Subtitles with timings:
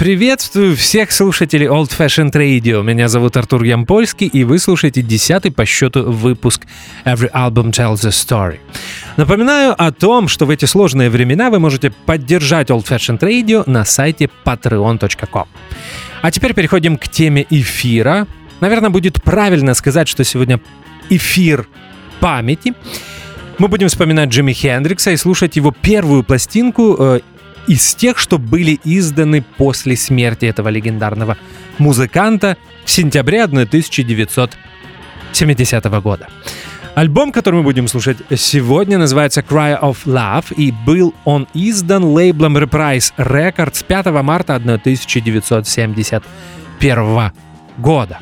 [0.00, 2.82] Приветствую всех слушателей Old Fashioned Radio.
[2.82, 6.62] Меня зовут Артур Ямпольский, и вы слушаете десятый по счету выпуск
[7.04, 8.60] Every Album Tells a Story.
[9.18, 13.84] Напоминаю о том, что в эти сложные времена вы можете поддержать Old Fashioned Radio на
[13.84, 15.46] сайте patreon.com.
[16.22, 18.26] А теперь переходим к теме эфира.
[18.60, 20.60] Наверное, будет правильно сказать, что сегодня
[21.10, 21.68] эфир
[22.20, 22.72] памяти.
[23.58, 27.20] Мы будем вспоминать Джимми Хендрикса и слушать его первую пластинку э,
[27.66, 31.36] из тех, что были изданы после смерти этого легендарного
[31.78, 36.28] музыканта в сентябре 1970 года.
[36.94, 42.58] Альбом, который мы будем слушать сегодня, называется Cry of Love, и был он издан лейблом
[42.58, 47.32] Reprise Records 5 марта 1971
[47.78, 48.18] года.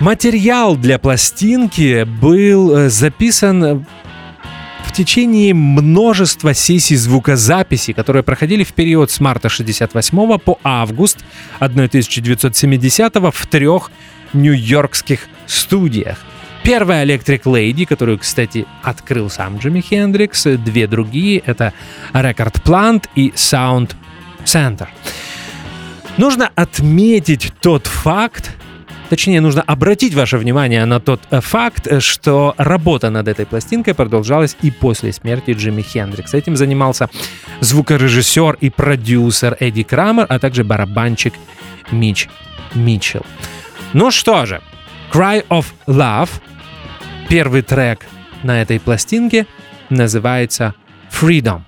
[0.00, 3.86] Материал для пластинки был э, записан
[4.94, 11.18] течение множества сессий звукозаписи, которые проходили в период с марта 68 по август
[11.58, 13.90] 1970 в трех
[14.32, 16.18] нью-йоркских студиях.
[16.62, 20.44] Первая Electric Lady, которую, кстати, открыл сам Джимми Хендрикс.
[20.44, 21.74] Две другие— это
[22.12, 23.90] Record Plant и Sound
[24.44, 24.86] Center.
[26.16, 28.52] Нужно отметить тот факт,
[29.14, 33.94] Точнее, нужно обратить ваше внимание на тот э, факт, э, что работа над этой пластинкой
[33.94, 36.36] продолжалась и после смерти Джимми Хендрикса.
[36.36, 37.08] Этим занимался
[37.60, 41.34] звукорежиссер и продюсер Эдди Крамер, а также барабанщик
[41.92, 42.28] Мич
[42.74, 43.24] Митчелл.
[43.92, 44.60] Ну что же,
[45.12, 46.30] Cry of Love,
[47.28, 48.04] первый трек
[48.42, 49.46] на этой пластинке,
[49.90, 50.74] называется
[51.12, 51.60] Freedom.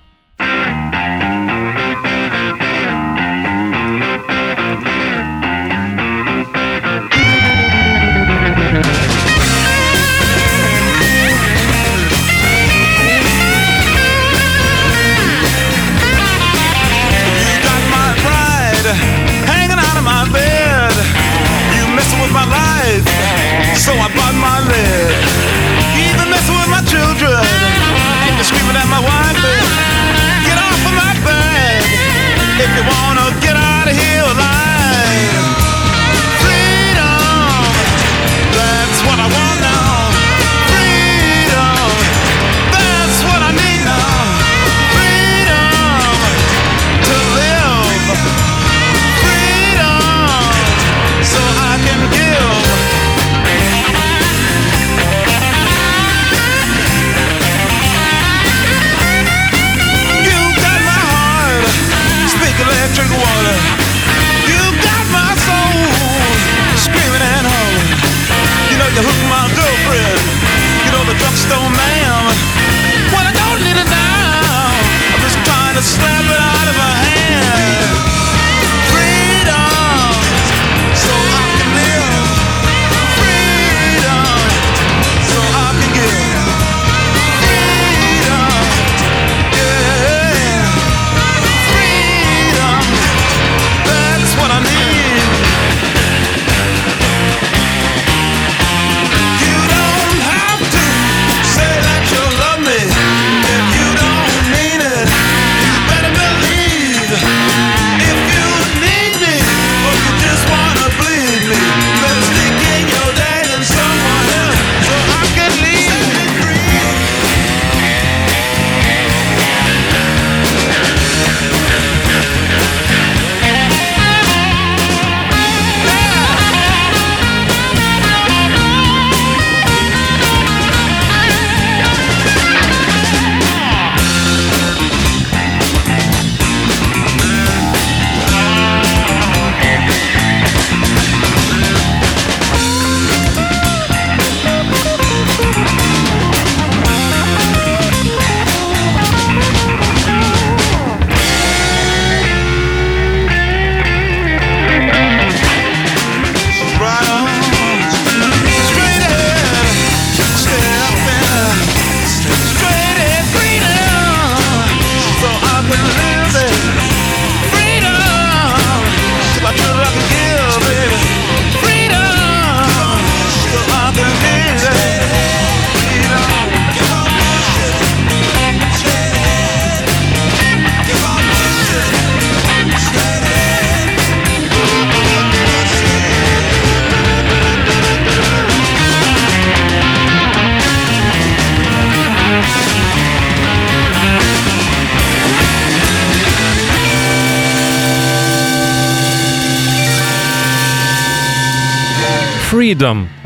[75.77, 76.16] the slam.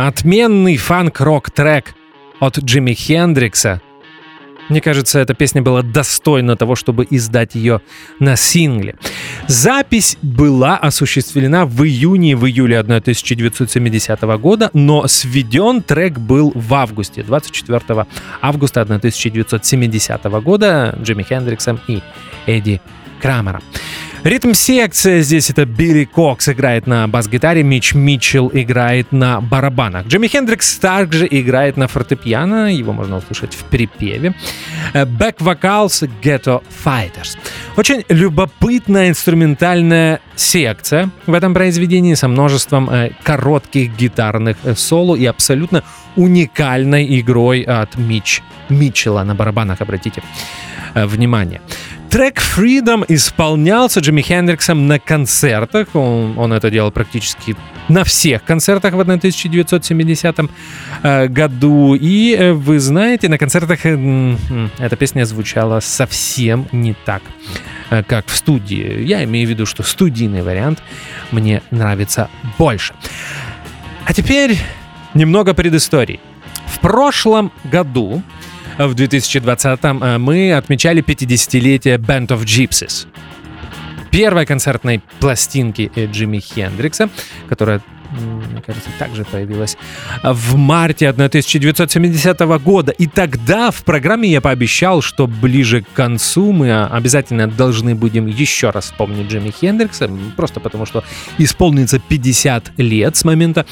[0.08, 1.94] Отменный фанк-рок-трек
[2.40, 3.84] от Джимми Хендрикса.
[4.68, 7.82] Мне кажется, эта песня была достойна того, чтобы издать ее
[8.18, 8.96] на сингле.
[9.46, 17.22] Запись была осуществлена в июне в июле 1970 года, но сведен трек был в августе,
[17.22, 18.08] 24
[18.42, 22.02] августа 1970 года Джимми Хендриксом и
[22.48, 22.82] Эдди
[23.22, 23.62] Крамером.
[24.24, 30.06] Ритм-секция здесь это Билли Кокс играет на бас-гитаре, Мич Митчелл играет на барабанах.
[30.06, 34.36] Джимми Хендрикс также играет на фортепиано, его можно услышать в припеве.
[34.94, 37.36] Бэк-вокалс Ghetto Fighters.
[37.78, 45.26] Очень любопытная инструментальная секция в этом произведении со множеством э, коротких гитарных э, соло и
[45.26, 45.84] абсолютно
[46.16, 50.22] уникальной игрой от Мич Митчелла на барабанах, обратите
[50.94, 51.62] э, внимание.
[52.12, 55.88] Трек Freedom исполнялся Джимми Хендриксом на концертах.
[55.94, 57.56] Он, он это делал практически
[57.88, 60.40] на всех концертах в 1970
[61.04, 61.96] э, году.
[61.96, 64.36] И э, вы знаете, на концертах э,
[64.78, 67.22] эта песня звучала совсем не так,
[68.08, 69.04] как в студии.
[69.04, 70.84] Я имею в виду, что студийный вариант
[71.32, 72.94] мне нравится больше.
[74.04, 74.58] А теперь
[75.14, 76.20] немного предыстории.
[76.66, 78.22] В прошлом году
[78.78, 83.08] в 2020-м э, мы отмечали 50-летие Band of Gypsies.
[84.12, 87.10] Первой концертной пластинки э, Джимми Хендрикса,
[87.48, 87.82] которая
[88.66, 89.78] кажется, также появилась
[90.24, 92.92] в марте 1970 года.
[92.92, 98.70] И тогда в программе я пообещал, что ближе к концу мы обязательно должны будем еще
[98.70, 101.04] раз вспомнить Джимми Хендрикса, просто потому что
[101.38, 103.66] исполнится 50 лет с момента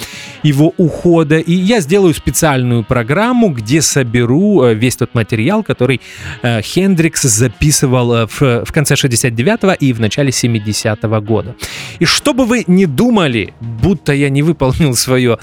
[0.44, 1.40] его ухода.
[1.40, 6.02] И я сделаю специальную программу, где соберу э, весь тот материал, который
[6.42, 11.56] э, Хендрикс записывал э, в, конце 69-го и в начале 70-го года.
[12.00, 15.38] И чтобы вы не думали, будто я не выполнил свое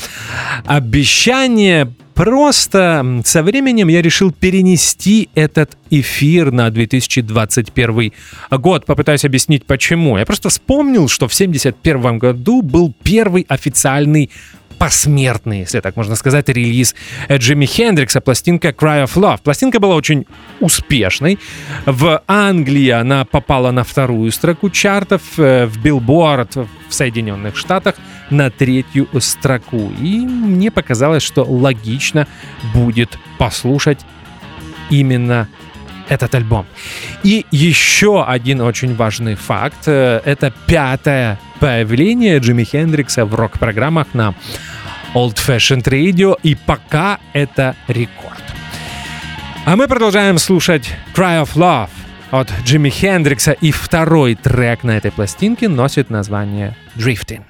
[0.64, 1.92] обещание.
[2.14, 8.12] Просто со временем я решил перенести этот эфир на 2021
[8.52, 8.86] год.
[8.86, 10.16] Попытаюсь объяснить почему.
[10.16, 14.30] Я просто вспомнил, что в 1971 году был первый официальный
[14.78, 16.94] посмертный, если так можно сказать, релиз
[17.30, 19.40] Джимми Хендрикса, пластинка Cry of Love.
[19.42, 20.26] Пластинка была очень
[20.60, 21.38] успешной.
[21.86, 27.96] В Англии она попала на вторую строку чартов, э, в Billboard в Соединенных Штатах
[28.30, 29.92] на третью строку.
[30.00, 32.26] И мне показалось, что логично
[32.74, 34.00] будет послушать
[34.90, 35.48] именно
[36.08, 36.66] этот альбом.
[37.22, 39.86] И еще один очень важный факт.
[39.86, 44.34] Э, это пятое появление Джимми Хендрикса в рок-программах на
[45.14, 46.36] Old Fashioned Radio.
[46.42, 48.42] И пока это рекорд.
[49.64, 51.90] А мы продолжаем слушать Cry of Love
[52.30, 53.52] от Джимми Хендрикса.
[53.52, 57.42] И второй трек на этой пластинке носит название Drifting.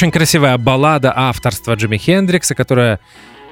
[0.00, 3.00] Очень красивая баллада авторства Джимми Хендрикса, которая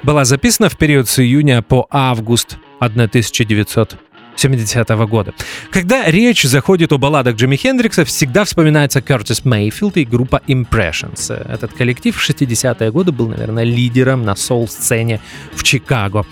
[0.03, 5.35] была записана в период с июня по август 1970 года.
[5.71, 11.35] Когда речь заходит о балладах Джимми Хендрикса, всегда вспоминается Кертис Мейфилд и группа Impressions.
[11.35, 15.21] Этот коллектив в 60-е годы был, наверное, лидером на соул-сцене
[15.53, 16.25] в Чикаго,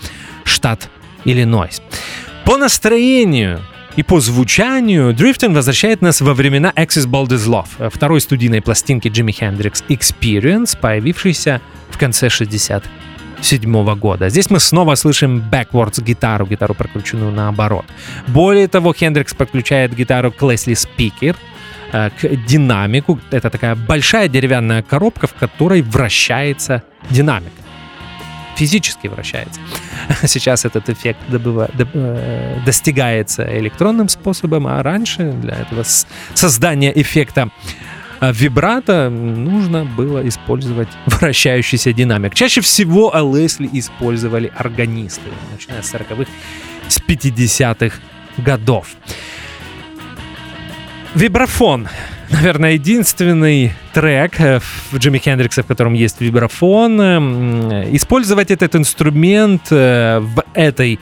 [0.45, 0.89] штат
[1.25, 1.83] Иллинойс.
[2.43, 3.61] По настроению
[3.97, 9.07] и по звучанию Drifting возвращает нас во времена Axis Bold as Love, второй студийной пластинки
[9.07, 14.29] Джимми Хендрикс Experience, появившейся в конце 67 года.
[14.29, 17.85] Здесь мы снова слышим backwards гитару, гитару прокрученную наоборот.
[18.27, 21.35] Более того, Хендрикс подключает гитару к Лесли Спикер,
[21.91, 23.19] к динамику.
[23.31, 27.51] Это такая большая деревянная коробка, в которой вращается динамик
[28.57, 29.61] физически вращается.
[30.27, 35.83] Сейчас этот эффект добыва, до, э, достигается электронным способом, а раньше для этого
[36.33, 37.49] создания эффекта
[38.19, 42.33] э, вибрато нужно было использовать вращающийся динамик.
[42.33, 46.31] Чаще всего Лесли использовали органисты, начиная с 40-х,
[46.87, 47.97] с 50-х
[48.37, 48.87] годов.
[51.13, 51.87] Вибрафон
[52.29, 54.59] наверное, единственный трек э,
[54.91, 56.99] в Джимми Хендрикса, в котором есть вибрафон.
[56.99, 60.99] Эм, использовать этот инструмент э, в этой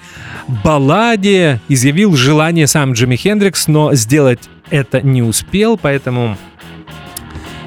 [0.64, 6.38] балладе изъявил желание сам Джимми Хендрикс, но сделать это не успел, поэтому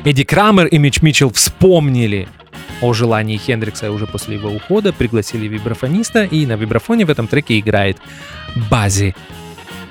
[0.05, 2.29] Эдди Крамер и Мич Митчелл вспомнили
[2.81, 7.59] о желании Хендрикса уже после его ухода, пригласили вибрафониста, и на вибрафоне в этом треке
[7.59, 7.99] играет
[8.71, 9.15] Бази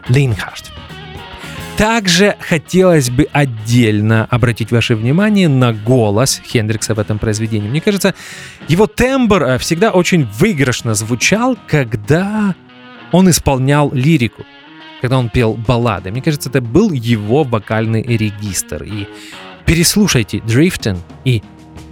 [0.08, 0.72] Линхарт.
[1.78, 7.70] Также хотелось бы отдельно обратить ваше внимание на голос Хендрикса в этом произведении.
[7.70, 8.16] Мне кажется,
[8.68, 12.56] его тембр э, всегда очень выигрышно звучал, когда
[13.12, 14.44] он исполнял лирику,
[15.02, 16.10] когда он пел баллады.
[16.10, 18.82] Мне кажется, это был его вокальный регистр.
[18.82, 19.08] И
[19.68, 21.44] переслушайте Drifting и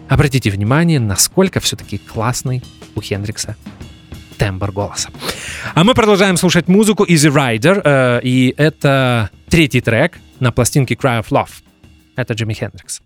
[0.10, 2.63] обратите внимание, насколько все-таки классный
[2.96, 3.56] у Хендрикса
[4.39, 5.10] тембр голоса.
[5.75, 11.22] А мы продолжаем слушать музыку Easy Rider, э, и это третий трек на пластинке Cry
[11.22, 11.64] of Love.
[12.16, 13.02] Это Джимми Хендрикс.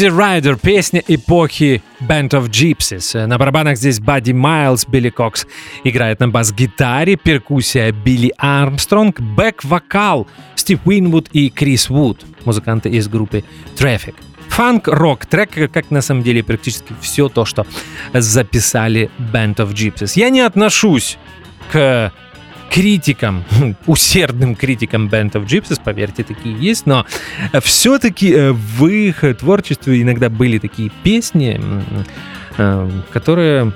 [0.00, 3.26] Easy Rider, песня эпохи Band of Gypsies.
[3.26, 5.46] На барабанах здесь Бадди Майлз, Билли Кокс
[5.84, 13.44] играет на бас-гитаре, перкуссия Билли Армстронг, бэк-вокал Стив Уинвуд и Крис Вуд, музыканты из группы
[13.76, 14.14] Traffic.
[14.48, 17.66] Фанк-рок трек, как на самом деле практически все то, что
[18.14, 20.12] записали Band of Gypsies.
[20.14, 21.18] Я не отношусь
[21.72, 22.10] к
[22.70, 23.44] критикам,
[23.86, 27.04] усердным критикам Band of Gypsies, поверьте, такие есть, но
[27.60, 31.60] все-таки э, в их творчестве иногда были такие песни,
[32.56, 33.72] э, которые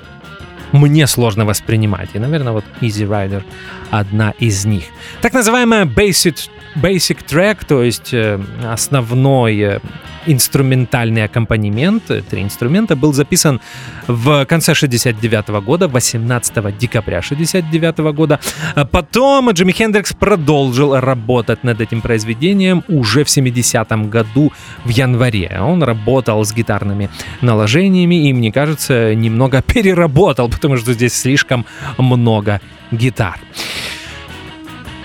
[0.71, 2.09] мне сложно воспринимать.
[2.13, 3.43] И, наверное, вот Easy Rider
[3.91, 4.85] одна из них.
[5.21, 9.79] Так называемая Basic, basic Track, то есть э, основной
[10.25, 13.61] инструментальный аккомпанемент, три инструмента, был записан
[14.07, 18.39] в конце 69 года, 18 декабря 69 года.
[18.75, 24.51] А потом Джимми Хендрикс продолжил работать над этим произведением уже в 70 году
[24.83, 25.57] в январе.
[25.61, 27.09] Он работал с гитарными
[27.41, 31.65] наложениями и, мне кажется, немного переработал, потому что здесь слишком
[31.97, 32.59] много
[32.91, 33.39] гитар.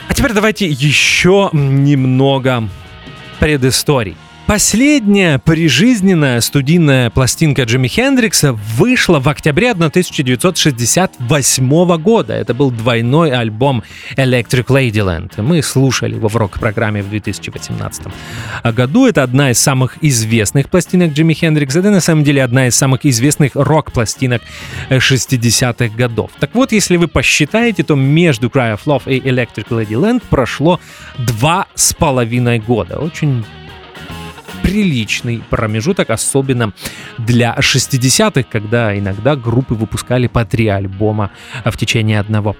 [0.08, 2.68] А теперь давайте еще немного
[3.38, 4.16] предыстории.
[4.50, 12.34] Последняя прижизненная студийная пластинка Джимми Хендрикса вышла в октябре 1968 года.
[12.34, 13.84] Это был двойной альбом
[14.16, 15.40] Electric Ladyland.
[15.40, 18.08] Мы слушали его в рок-программе в 2018
[18.74, 19.06] году.
[19.06, 21.78] Это одна из самых известных пластинок Джимми Хендрикса.
[21.78, 24.42] Это на самом деле одна из самых известных рок-пластинок
[24.90, 26.32] 60-х годов.
[26.40, 30.80] Так вот, если вы посчитаете, то между Cry of Love и Electric Ladyland прошло
[31.18, 32.98] два с половиной года.
[32.98, 33.44] Очень
[34.62, 36.72] приличный промежуток, особенно
[37.18, 41.30] для 60-х, когда иногда группы выпускали по три альбома
[41.64, 42.56] в течение одного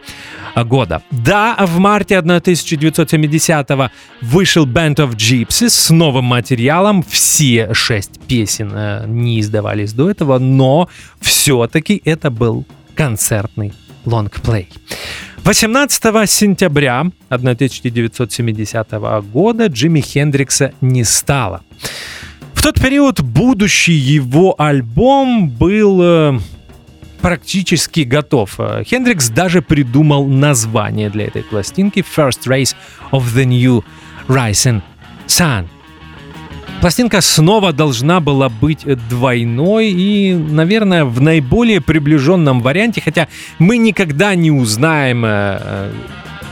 [0.57, 1.03] года.
[1.11, 7.03] Да, в марте 1970-го вышел Band of Gypsies с новым материалом.
[7.03, 10.89] Все шесть песен э, не издавались до этого, но
[11.21, 13.73] все-таки это был концертный
[14.05, 14.69] лонгплей.
[15.45, 18.91] 18 сентября 1970
[19.33, 21.63] года Джимми Хендрикса не стало.
[22.55, 26.39] В тот период будущий его альбом был э,
[27.21, 28.59] практически готов.
[28.85, 32.75] Хендрикс даже придумал название для этой пластинки First Race
[33.13, 33.85] of the New
[34.29, 34.83] Rising
[35.27, 35.69] Sun.
[36.81, 44.35] Пластинка снова должна была быть двойной и, наверное, в наиболее приближенном варианте, хотя мы никогда
[44.35, 45.93] не узнаем, э,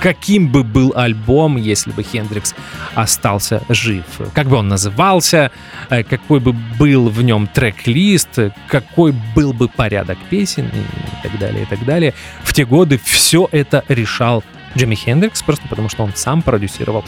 [0.00, 2.54] каким бы был альбом, если бы Хендрикс
[2.94, 4.04] остался жив.
[4.34, 5.50] Как бы он назывался,
[5.90, 11.62] э, какой бы был в нем трек-лист, какой был бы порядок песен и так далее,
[11.62, 12.14] и так далее.
[12.42, 14.44] В те годы все это решал
[14.78, 17.04] Джимми Хендрикс, просто потому что он сам продюсировал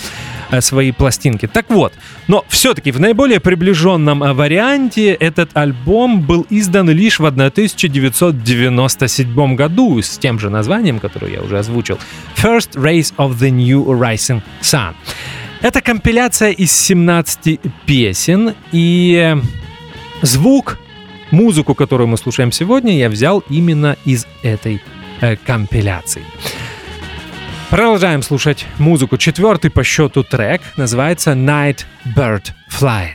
[0.50, 1.46] э, свои пластинки.
[1.46, 1.92] Так вот,
[2.28, 10.02] но все-таки в наиболее приближенном э, варианте этот альбом был издан лишь в 1997 году
[10.02, 11.98] с тем же названием, которое я уже озвучил.
[12.36, 14.94] First Race of the New Rising Sun.
[15.62, 19.36] Это компиляция из 17 песен, и
[20.22, 20.78] звук,
[21.30, 24.80] музыку, которую мы слушаем сегодня, я взял именно из этой
[25.20, 26.22] э, компиляции.
[27.70, 29.16] Продолжаем слушать музыку.
[29.16, 31.84] Четвертый по счету трек называется Night
[32.16, 33.14] Bird Flying.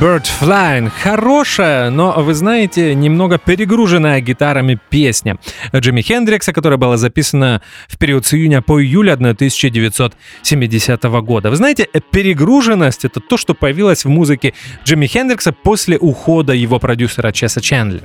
[0.00, 0.92] Bird Flying.
[1.02, 5.38] Хорошая, но, вы знаете, немного перегруженная гитарами песня
[5.74, 11.50] Джимми Хендрикса, которая была записана в период с июня по июль 1970 года.
[11.50, 17.32] Вы знаете, перегруженность— это то, что появилось в музыке Джимми Хендрикса после ухода его продюсера
[17.32, 18.04] Чеса Чендлера.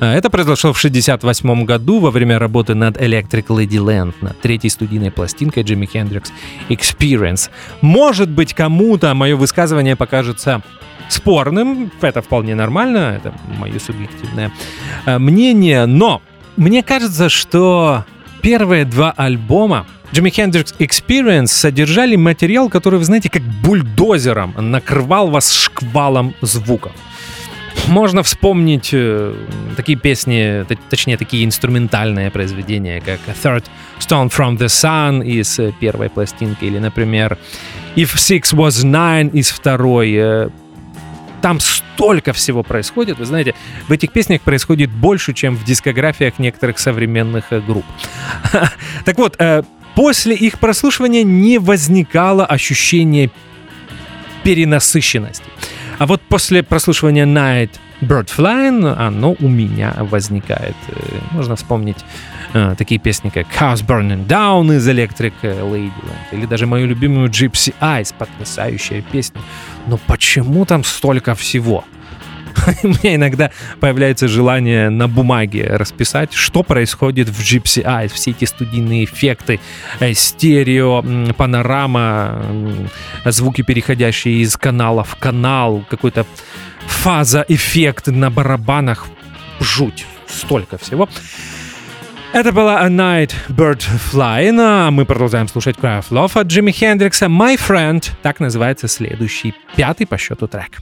[0.00, 5.62] Это произошло в 1968 году во время работы над Electric Ladyland, над третьей студийной пластинкой
[5.62, 6.32] Джимми Хендрикс
[6.68, 7.48] Experience.
[7.80, 10.62] Может быть, кому-то мое высказывание покажется
[11.12, 14.50] спорным, это вполне нормально, это мое субъективное
[15.06, 16.22] э, мнение, но
[16.56, 18.04] мне кажется, что
[18.42, 25.52] первые два альбома Jimi Hendrix Experience содержали материал, который, вы знаете, как бульдозером накрывал вас
[25.52, 26.92] шквалом звуков.
[27.88, 29.34] Можно вспомнить э,
[29.76, 33.64] такие песни, точнее, такие инструментальные произведения, как Third
[33.98, 37.38] Stone from the Sun из э, первой пластинки, или, например,
[37.96, 40.50] If Six Was Nine из второй.
[41.42, 43.18] Там столько всего происходит.
[43.18, 43.54] Вы знаете,
[43.88, 47.84] в этих песнях происходит больше, чем в дискографиях некоторых современных э, групп.
[49.04, 53.30] Так вот, э, после их прослушивания не возникало ощущения
[54.44, 55.44] перенасыщенности.
[55.98, 57.70] А вот после прослушивания Night
[58.02, 60.74] Bird Flying оно у меня возникает.
[60.88, 62.04] Э, можно вспомнить
[62.52, 65.92] э, такие песни, как House Burning Down из Electric Ladyland,
[66.32, 69.40] или даже мою любимую Gypsy Eyes, потрясающая песня.
[69.86, 71.84] Но почему там столько всего?
[72.82, 78.12] У меня иногда появляется желание на бумаге расписать, что происходит в Gypsy Eyes.
[78.12, 79.60] Все эти студийные эффекты,
[80.00, 81.02] э, стерео,
[81.36, 82.42] панорама,
[83.24, 86.26] звуки, переходящие из канала в канал, какой-то
[86.86, 89.06] фаза, эффект на барабанах.
[89.60, 90.06] Жуть.
[90.26, 91.08] Столько всего.
[92.32, 96.70] Это была A Night Bird Flying, а мы продолжаем слушать Cry of Love от Джимми
[96.70, 97.26] Хендрикса.
[97.26, 100.80] My Friend, так называется следующий, пятый по счету трек.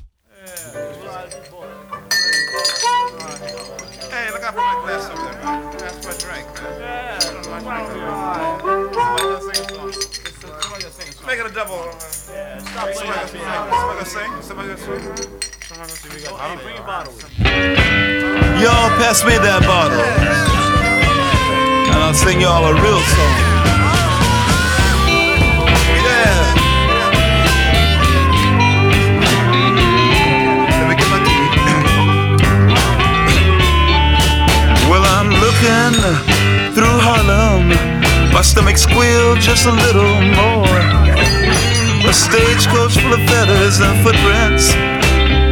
[16.40, 16.56] Y'all
[18.96, 20.00] pass me that bottle.
[21.84, 23.36] And I'll sing y'all a real song.
[26.00, 26.32] Yeah.
[34.88, 35.92] Well, I'm looking
[36.72, 37.68] through Harlem.
[38.32, 40.80] My stomach squealed just a little more.
[42.08, 44.99] A stagecoach full of feathers and footprints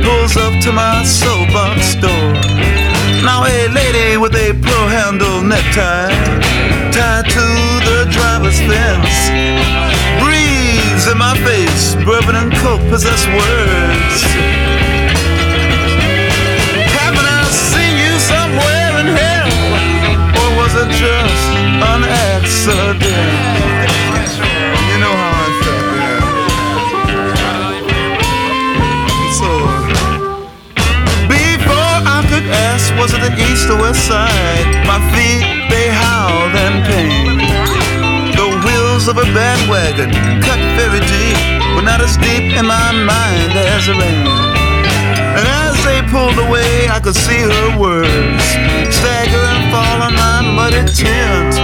[0.08, 2.32] pulls up to my soapbox door.
[3.28, 6.12] Now a lady with a pearl-handled necktie
[6.96, 7.46] tied to
[7.88, 9.16] the driver's fence
[10.22, 11.94] breathes in my face.
[12.06, 14.18] Bourbon and coke possess words.
[16.96, 19.52] Haven't I seen you somewhere in hell,
[20.40, 21.48] or was it just
[21.92, 23.57] an accident?
[32.98, 34.66] Was it the east or west side?
[34.86, 37.38] My feet they howled in pain.
[38.34, 40.10] The wheels of a bandwagon
[40.42, 41.38] cut very deep,
[41.74, 44.26] but not as deep in my mind as the rain.
[45.38, 48.42] And as they pulled away, I could see her words
[48.90, 51.54] stagger and fall on my muddy tent.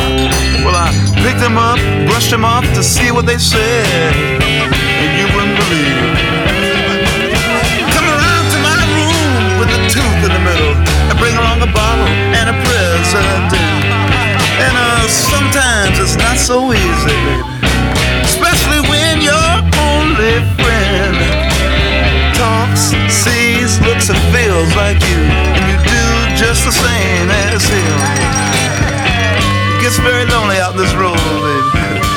[0.65, 0.89] Well, I
[1.25, 4.15] picked them up, brushed them off to see what they said,
[5.03, 5.99] and you wouldn't believe.
[7.95, 10.74] Come around to my room with a tooth in the middle,
[11.15, 13.51] and bring along a bottle and a present.
[14.59, 17.43] And uh, sometimes it's not so easy, baby,
[18.23, 21.15] especially when your only friend
[22.35, 25.21] talks, sees, looks, and feels like you,
[25.55, 27.99] and you do just the same as him.
[29.75, 32.14] It gets very lonely out this road, baby.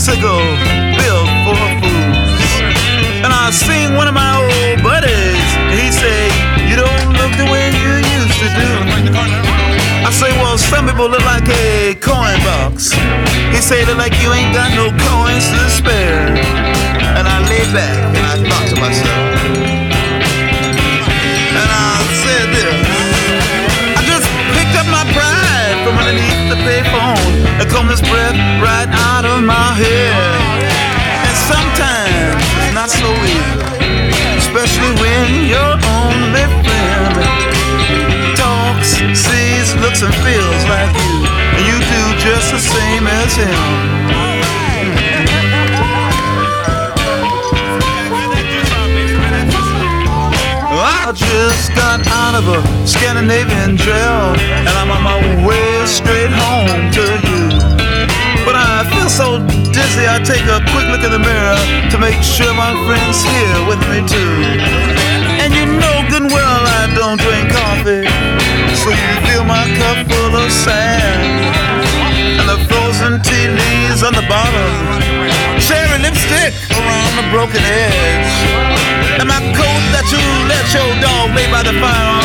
[0.00, 0.40] Bicycle
[0.96, 2.52] built for fools.
[3.20, 5.48] And I seen one of my old buddies.
[5.76, 6.24] He say,
[6.64, 8.70] You don't look the way you used to do.
[10.00, 12.96] I say, Well, some people look like a coin box.
[13.52, 16.32] He say, Look like you ain't got no coins to spare.
[17.20, 19.89] And I lay back and I thought to myself,
[26.50, 30.10] the payphone combed this breath right out of my head.
[31.24, 33.62] And sometimes it's not so easy,
[34.42, 37.14] especially when your only friend
[38.34, 41.22] talks, sees, looks, and feels like you,
[41.54, 44.10] and you do just the same as him.
[50.82, 56.86] I just got out of a Scandinavian jail, and I'm on my way straight home
[56.94, 57.42] to you.
[58.46, 59.42] But I feel so
[59.74, 61.58] dizzy, I take a quick look in the mirror
[61.90, 64.34] to make sure my friend's here with me too.
[65.42, 68.06] And you know good and well I don't drink coffee,
[68.78, 71.58] so you fill my cup full of sand.
[72.38, 74.70] And the frozen tea leaves on the bottom,
[75.58, 78.30] cherry lipstick around the broken edge.
[79.18, 82.22] And my coat that you let your dog lay by the fire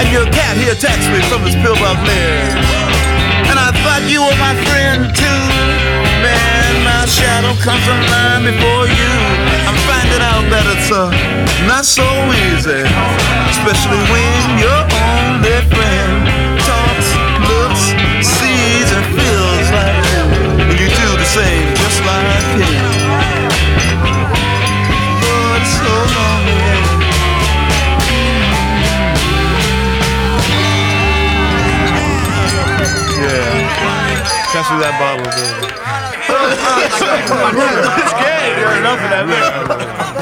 [0.00, 2.87] and your cat he attacks me from his pillbox ledge.
[3.50, 5.44] And I thought you were my friend too.
[6.24, 9.14] Man, my shadow comes alive before you.
[9.68, 11.10] I'm finding out that it's uh,
[11.66, 12.04] not so
[12.50, 12.84] easy.
[13.52, 16.28] Especially when your only friend
[16.62, 17.08] talks,
[17.48, 17.82] looks,
[18.20, 20.24] sees, and feels like you.
[20.68, 22.76] And you do the same just like him.
[25.58, 26.97] It's so lonely.
[33.18, 33.68] Yeah.
[34.52, 35.66] Pass me that bottle, baby.
[36.84, 38.56] it's good.
[38.78, 40.18] Enough of that.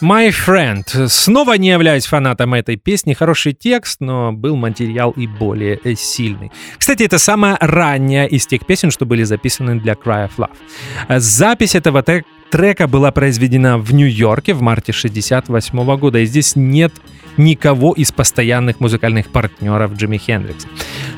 [0.00, 0.84] My Friend.
[1.08, 3.12] Снова не являюсь фанатом этой песни.
[3.14, 6.50] Хороший текст, но был материал и более сильный.
[6.76, 11.20] Кстати, это самая ранняя из тех песен, что были записаны для Cry of Love.
[11.20, 16.92] Запись этого трек- трека была произведена в Нью-Йорке в марте 68 года, и здесь нет
[17.38, 20.68] никого из постоянных музыкальных партнеров Джимми Хендрикса.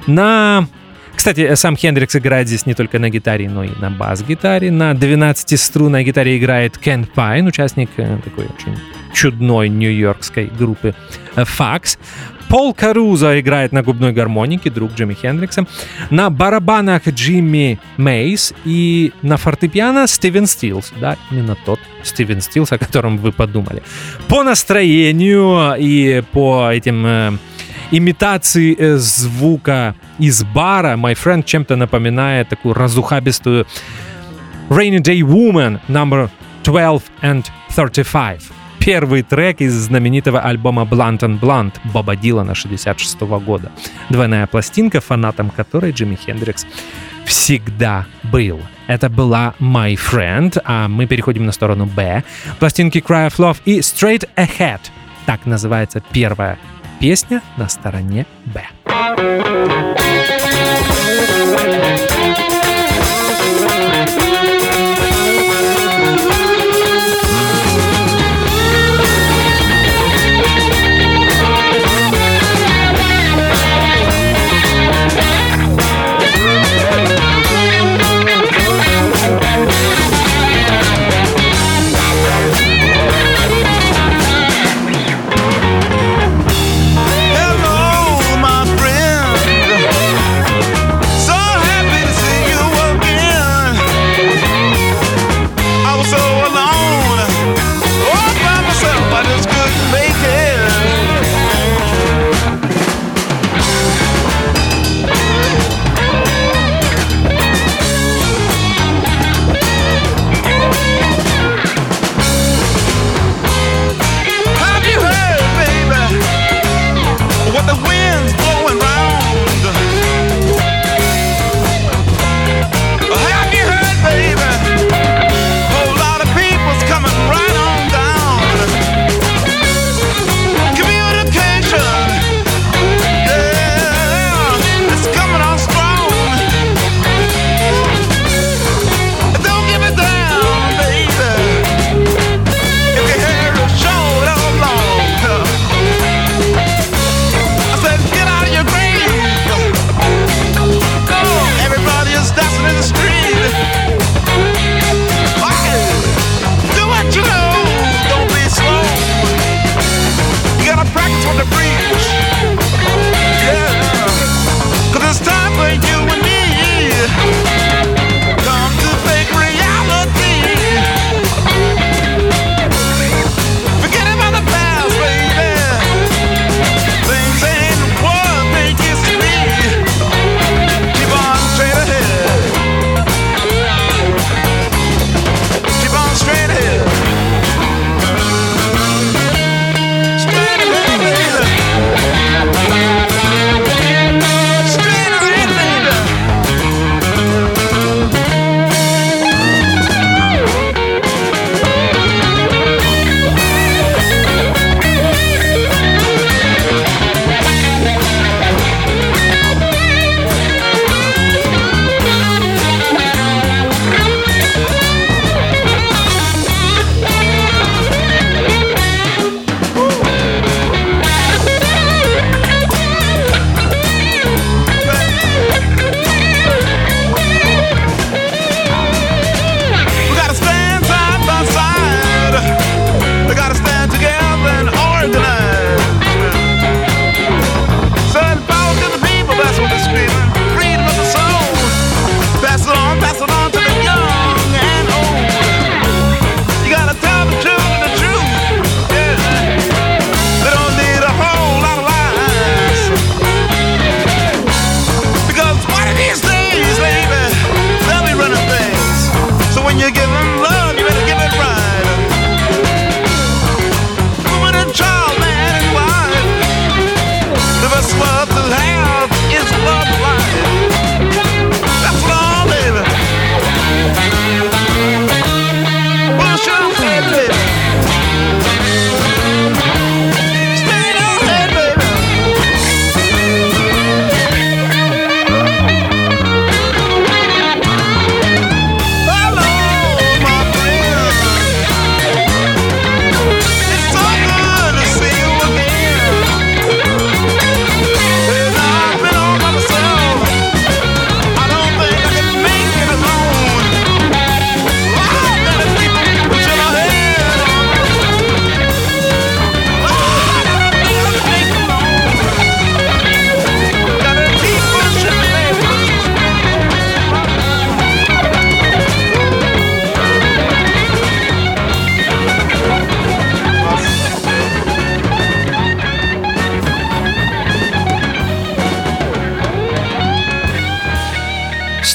[0.06, 0.68] На
[1.16, 4.70] кстати, сам Хендрикс играет здесь не только на гитаре, но и на бас-гитаре.
[4.70, 8.78] На 12-струнной гитаре играет Кен Пайн, участник э, такой очень
[9.14, 10.94] чудной нью-йоркской группы
[11.36, 11.98] э, Факс.
[12.48, 15.66] Пол Карузо играет на губной гармонике, друг Джимми Хендрикса.
[16.10, 20.92] На барабанах Джимми Мейс и на фортепиано Стивен Стилс.
[21.00, 23.82] Да, именно тот Стивен Стилс, о котором вы подумали.
[24.28, 27.32] По настроению и по этим э,
[27.90, 33.66] имитации э, звука из бара My Friend чем-то напоминает такую разухабистую
[34.68, 36.30] Rainy Day Woman number
[36.64, 37.44] 12 and
[37.74, 38.42] 35.
[38.78, 43.72] Первый трек из знаменитого альбома Blunt and Blunt Боба Дилана 66 года.
[44.10, 46.66] Двойная пластинка, фанатом которой Джимми Хендрикс
[47.24, 48.60] всегда был.
[48.86, 52.22] Это была My Friend, а мы переходим на сторону Б.
[52.58, 54.80] Пластинки Cry of Love и Straight Ahead.
[55.24, 56.58] Так называется первая
[57.04, 58.66] песня на стороне Б.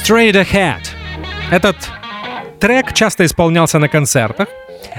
[0.09, 0.81] Straight Ahead.
[1.51, 1.75] Этот
[2.59, 4.47] трек часто исполнялся на концертах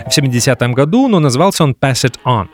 [0.07, 2.47] в 70-м году, но назывался он Pass It On.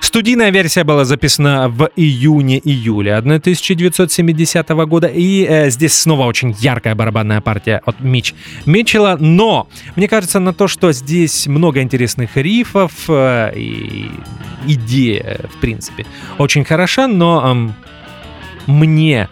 [0.00, 7.40] Студийная версия была записана в июне-июле 1970 года, и э, здесь снова очень яркая барабанная
[7.40, 8.34] партия от Мич
[8.66, 14.10] Митчелла, но мне кажется на то, что здесь много интересных рифов э, и
[14.66, 16.04] идея, в принципе,
[16.38, 17.72] очень хороша, но
[18.66, 19.28] э, мне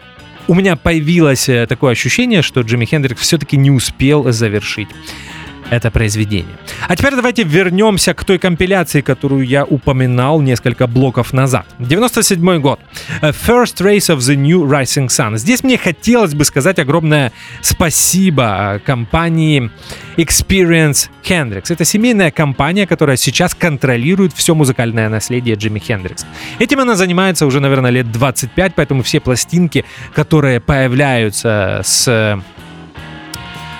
[0.51, 4.89] у меня появилось э, такое ощущение, что Джимми Хендрикс все-таки не успел завершить
[5.71, 6.55] это произведение.
[6.87, 11.65] А теперь давайте вернемся к той компиляции, которую я упоминал несколько блоков назад.
[11.79, 12.79] 97 год.
[13.21, 15.37] First Race of the New Rising Sun.
[15.37, 19.71] Здесь мне хотелось бы сказать огромное спасибо э, компании
[20.17, 21.71] Experience Hendrix.
[21.71, 26.25] Это семейная компания, которая сейчас контролирует все музыкальное наследие Джимми Хендрикс.
[26.59, 32.41] Этим она занимается уже, наверное, лет 25, поэтому все пластинки, которые появляются с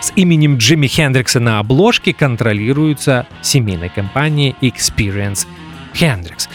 [0.02, 5.48] с именем Джимми Хендрикса на обложке контролируются семейной компанией Experience
[5.94, 6.50] Hendrix.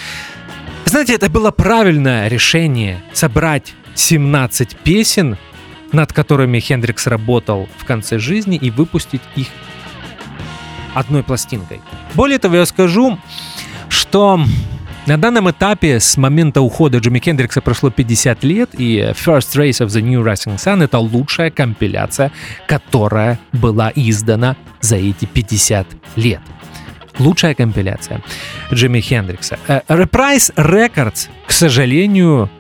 [0.85, 5.37] Знаете, это было правильное решение собрать 17 песен,
[5.93, 9.49] над которыми Хендрикс работал в конце жизни, и выпустить их
[10.95, 11.81] одной пластинкой.
[12.15, 13.19] Более того, я скажу,
[13.89, 14.41] что
[15.07, 19.87] на данном этапе с момента ухода Джимми Хендрикса прошло 50 лет, и First Race of
[19.87, 22.33] the New Rising Sun— это лучшая компиляция,
[22.67, 25.87] которая была издана за эти 50
[26.17, 26.41] лет.
[27.21, 28.21] Лучшая компиляция
[28.73, 29.59] Джимми Хендрикса.
[29.69, 32.51] Э, Reprise Records, к сожалению,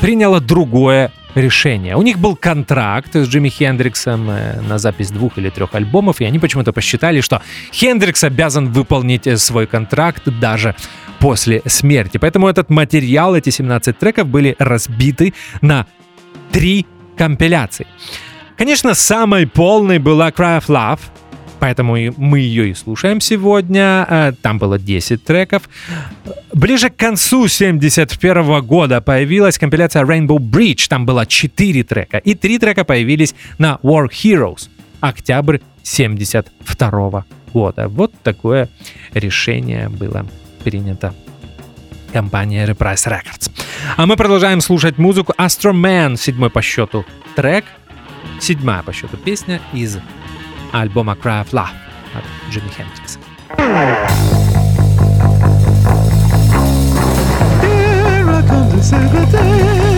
[0.00, 1.96] приняла другое решение.
[1.96, 6.24] У них был контракт с Джимми Хендриксом э, на запись двух или трех альбомов, и
[6.24, 10.74] они почему-то посчитали, что Хендрикс обязан выполнить э, свой контракт даже
[11.20, 12.18] после смерти.
[12.18, 15.86] Поэтому этот материал, эти 17 треков были разбиты на
[16.52, 17.86] три компиляции.
[18.56, 21.00] Конечно, самой полной была Cry of Love,
[21.60, 24.06] поэтому мы ее и слушаем сегодня.
[24.08, 25.68] Э, там было 10 треков.
[26.52, 32.58] Ближе к концу 71 года появилась компиляция Rainbow Bridge, там было 4 трека, и 3
[32.58, 34.68] трека появились на War Heroes,
[35.00, 37.88] октябрь 72 года.
[37.88, 38.68] Вот такое
[39.14, 40.26] решение было
[40.64, 41.14] принято
[42.12, 43.50] компания Reprise Records.
[43.96, 47.04] А мы продолжаем слушать музыку Astro Man, седьмой по счету
[47.34, 47.64] трек,
[48.40, 49.98] седьмая по счету песня из
[50.80, 51.68] альбома Cry of Love
[52.14, 53.18] от Джимми Хендрикса.
[58.76, 59.95] just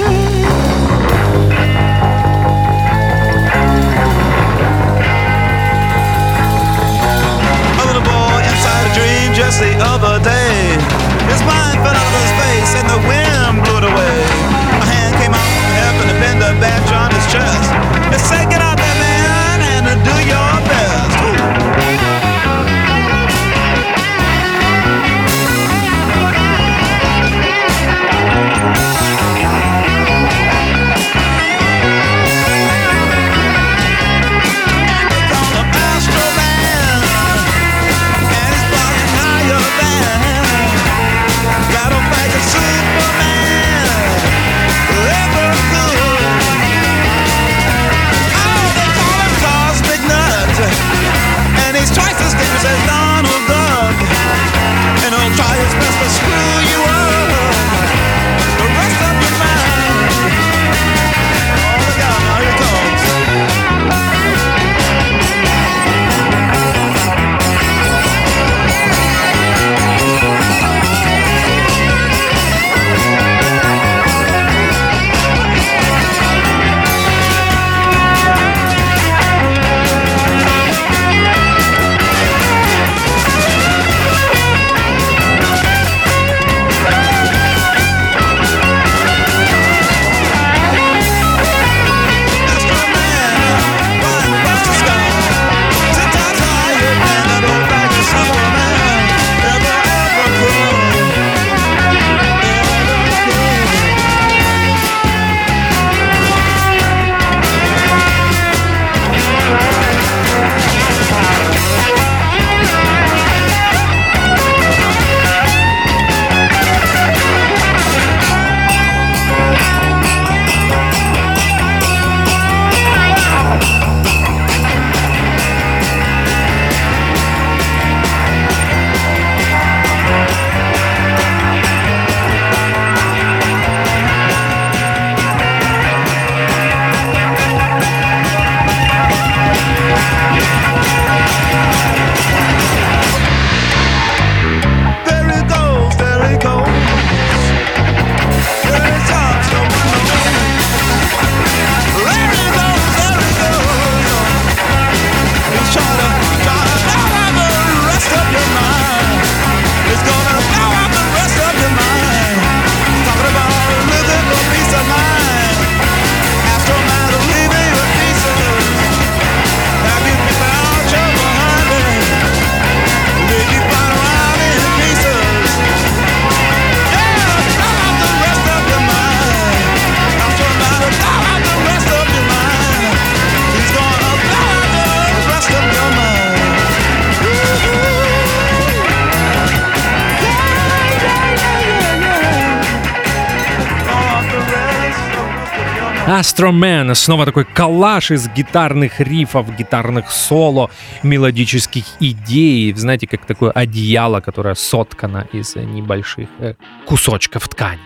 [196.38, 196.94] Астромен.
[196.94, 200.70] Снова такой коллаж из гитарных рифов, гитарных соло,
[201.02, 202.72] мелодических идей.
[202.74, 206.54] Знаете, как такое одеяло, которое соткано из небольших э,
[206.86, 207.80] кусочков ткани.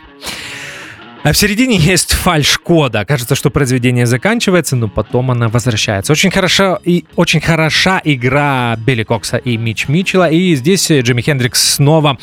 [1.23, 3.07] А в середине есть фальш-кода.
[3.07, 6.13] Кажется, что произведение заканчивается, но потом она возвращается.
[6.13, 10.29] Очень хорошо и очень хороша игра Билли Кокса и Мич Митчелла.
[10.29, 12.19] И здесь Джимми Хендрикс снова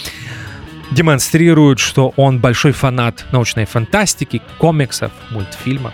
[0.91, 5.93] демонстрирует, что он большой фанат научной фантастики, комиксов, мультфильмов.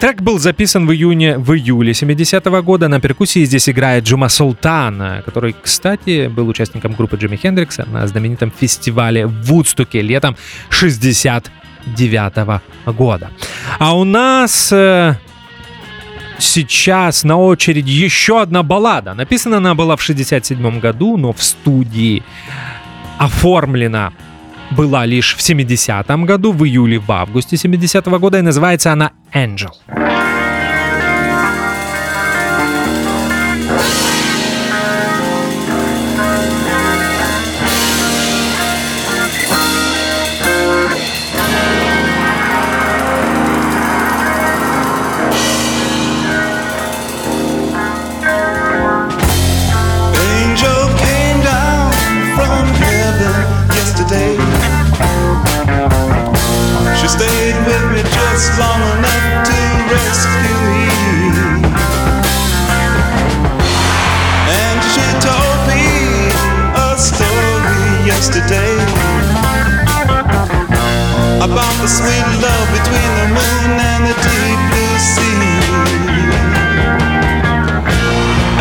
[0.00, 2.88] Трек был записан в июне, в июле 70-го года.
[2.88, 8.50] На перкуссии здесь играет Джума Султан, который, кстати, был участником группы Джимми Хендрикса на знаменитом
[8.50, 10.36] фестивале в Вудстоке летом
[10.68, 13.30] 69 -го года.
[13.78, 15.14] А у нас э,
[16.38, 19.14] сейчас на очереди еще одна баллада.
[19.14, 22.22] Написана она была в 67 году, но в студии
[23.18, 24.12] оформлена
[24.70, 29.70] была лишь в 70-м году, в июле, в августе 70-го года, и называется она «Angel».
[71.44, 75.44] About the sweet love between the moon and the deep blue sea.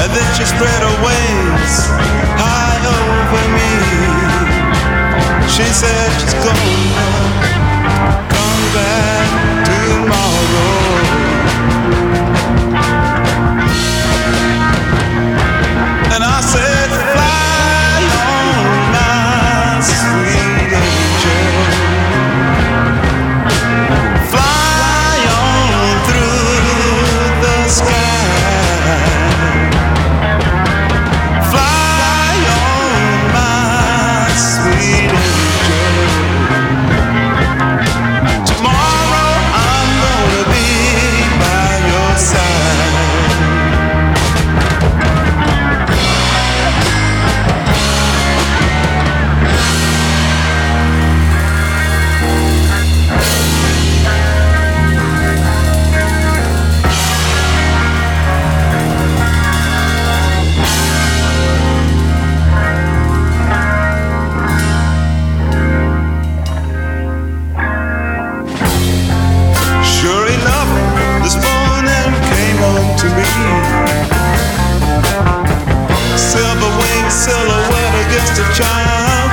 [0.03, 1.73] And then she spread her wings
[2.35, 3.71] high over me.
[5.47, 6.59] She said she's gonna
[8.27, 9.02] come back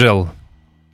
[0.00, 0.28] Angel.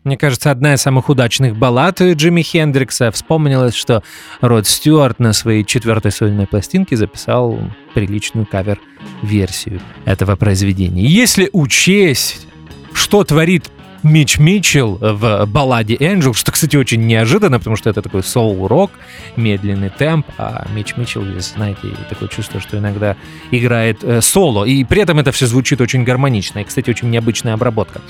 [0.04, 3.10] Мне кажется, одна из самых удачных баллад Джимми Хендрикса.
[3.10, 4.04] Вспомнилось, что
[4.40, 7.58] Род Стюарт на своей четвертой сольной пластинке записал
[7.94, 11.04] приличную кавер-версию этого произведения.
[11.04, 12.46] Если учесть,
[12.92, 13.70] что творит
[14.06, 18.92] Мич Митчелл в балладе Angel, что, кстати, очень неожиданно, потому что это такой соул-рок,
[19.34, 23.16] медленный темп, а Мич Митчелл, знаете, такое чувство, что иногда
[23.50, 27.54] играет э, соло, и при этом это все звучит очень гармонично, и, кстати, очень необычная
[27.54, 28.00] обработка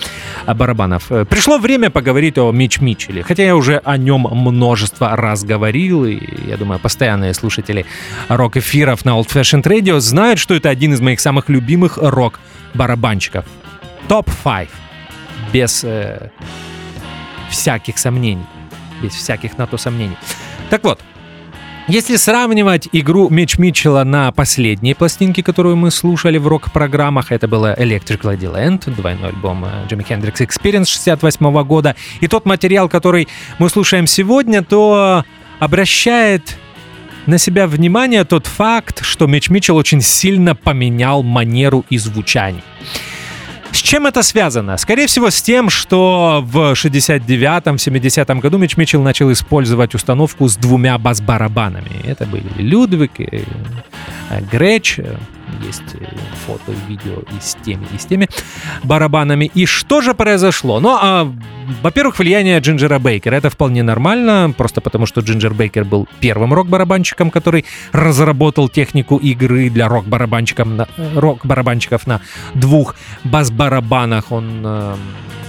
[0.46, 1.10] барабанов.
[1.10, 6.04] Э, пришло время поговорить о Мич Митчелле, хотя я уже о нем множество раз говорил,
[6.04, 7.86] и, я думаю, постоянные слушатели
[8.28, 13.46] рок-эфиров на Old Fashioned Radio знают, что это один из моих самых любимых рок-барабанщиков.
[14.08, 14.68] Топ-5
[15.56, 16.30] без э,
[17.50, 18.44] всяких сомнений.
[19.02, 20.16] Без всяких на то сомнений.
[20.68, 21.00] Так вот,
[21.88, 27.74] если сравнивать игру Меч Митчелла на последней пластинке, которую мы слушали в рок-программах, это было
[27.74, 33.26] Electric Ladyland, двойной альбом Джимми Хендрикс Experience 68 года, и тот материал, который
[33.58, 35.24] мы слушаем сегодня, то
[35.58, 36.58] обращает
[37.24, 42.62] на себя внимание тот факт, что Меч Митчелл очень сильно поменял манеру и звучание.
[43.76, 44.78] С чем это связано?
[44.78, 50.56] Скорее всего, с тем, что в 69-м, 70-м году Мич Митчелл начал использовать установку с
[50.56, 51.90] двумя бас-барабанами.
[52.06, 53.44] Это были Людвиг и
[54.30, 54.98] э, Греч,
[55.62, 56.04] есть э,
[56.46, 58.28] фото видео и с теми, и с теми
[58.82, 59.50] барабанами.
[59.54, 60.80] И что же произошло?
[60.80, 61.32] Ну, а,
[61.82, 63.34] во-первых, влияние Джинджера Бейкера.
[63.36, 69.70] Это вполне нормально, просто потому что Джинджер Бейкер был первым рок-барабанщиком, который разработал технику игры
[69.70, 72.20] для рок-барабанщиков на, рок-барабанщиков на
[72.54, 74.32] двух бас-барабанах.
[74.32, 74.96] Он э,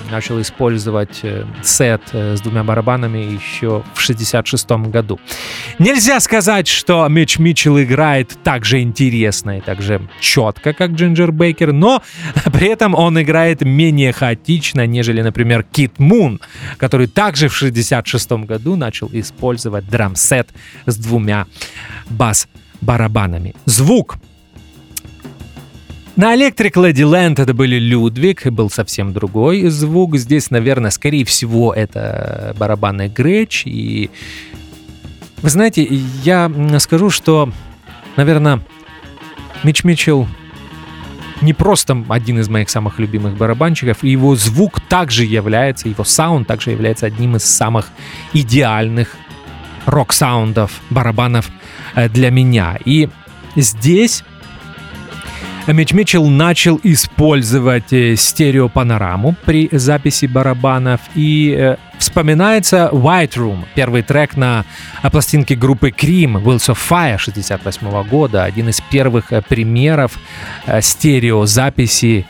[0.10, 5.20] начал использовать э, сет э, с двумя барабанами еще в 66 году.
[5.80, 11.32] Нельзя сказать, что Митч Митчелл играет так же интересно и так же четко, как Джинджер
[11.32, 12.02] Бейкер, но
[12.54, 16.40] при этом он играет менее хаотично, нежели, например, Кит Мун,
[16.78, 20.50] который также в 66 году начал использовать драм-сет
[20.86, 21.46] с двумя
[22.10, 23.56] бас-барабанами.
[23.66, 24.18] Звук
[26.18, 30.18] на Electric Ladyland это были Людвиг, был совсем другой звук.
[30.18, 33.64] Здесь, наверное, скорее всего, это барабанный греч.
[33.66, 34.10] И
[35.44, 35.84] вы знаете,
[36.24, 37.52] я скажу, что,
[38.16, 38.62] наверное,
[39.64, 40.28] Мич Митчелл
[41.42, 46.48] не просто один из моих самых любимых барабанщиков, и его звук также является, его саунд
[46.48, 47.92] также является одним из самых
[48.34, 49.16] идеальных
[49.86, 51.52] рок-саундов, барабанов
[51.94, 52.80] э, для меня.
[52.86, 53.08] И
[53.56, 54.24] здесь
[55.74, 61.02] Мич Митчелл начал использовать э, стереопанораму при записи барабанов.
[61.14, 64.64] И э, вспоминается White Room, первый трек на
[65.12, 70.18] пластинке группы Cream, Wheels of Fire 68 года, один из первых э, примеров
[70.80, 72.26] стереозаписи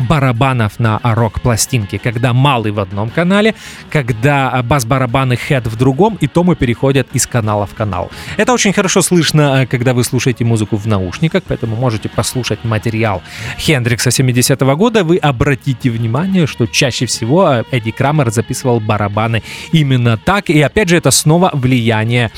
[0.00, 3.54] барабанов на рок-пластинке, когда малый в одном канале,
[3.90, 8.10] когда бас-барабаны head в другом, и то мы переходят из канала в канал.
[8.36, 13.22] Это очень хорошо слышно, э, когда вы слушаете музыку в наушниках, поэтому можете послушать материал
[13.58, 19.42] Хендрикса 70-го года, вы обратите внимание, что чаще всего э, Эдди Крамер записывал барабаны
[19.72, 22.30] именно так, и опять же это снова влияние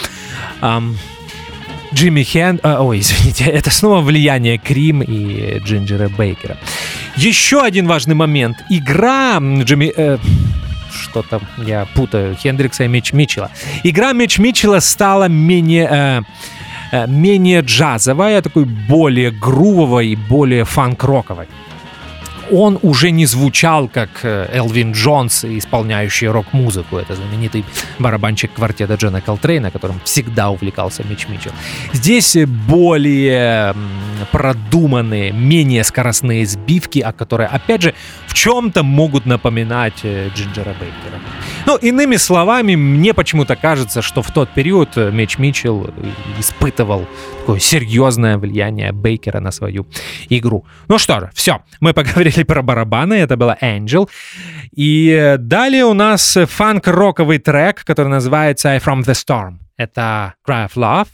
[0.63, 0.97] эм,
[1.95, 2.61] Джимми Хен...
[2.63, 6.57] Э, ой, извините, это снова влияние Крим и Джинджера Бейкера.
[7.17, 8.57] Еще один важный момент.
[8.71, 9.93] Игра Джимми...
[9.97, 10.19] Э,
[10.91, 13.51] что там, я путаю, Хендрикса и Мич Митчелла.
[13.85, 15.89] Игра Мич Митчелла стала менее...
[15.91, 16.23] Э,
[16.93, 21.47] э, менее джазовая, такой более грувовой, более фанк-роковой
[22.51, 26.97] он уже не звучал как э, Элвин Джонс, исполняющий рок-музыку.
[26.97, 27.65] Это знаменитый
[27.99, 31.53] барабанщик квартета Джона Колтрейна, которым всегда увлекался Мич Митчелл.
[31.93, 33.75] Здесь более
[34.33, 37.95] продуманные, менее скоростные сбивки, о которые, опять же,
[38.37, 41.21] чем-то могут напоминать э, Джинджера Бейкера.
[41.65, 45.91] Ну, иными словами, мне почему-то кажется, что в тот период э, Мич Митчелл
[46.39, 47.07] испытывал
[47.41, 49.87] такое серьезное влияние Бейкера на свою
[50.29, 50.67] игру.
[50.89, 54.07] Ну что же, все, мы поговорили про барабаны, это была Angel.
[54.71, 59.55] И далее у нас фанк-роковый трек, который называется I From The Storm.
[59.79, 61.09] Это Cry of Love,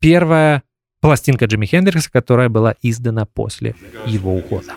[0.00, 0.62] первая
[1.00, 3.74] пластинка Джимми Хендрикса, которая была издана после
[4.04, 4.74] его ухода.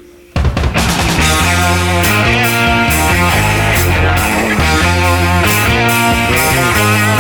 [6.72, 7.19] Thank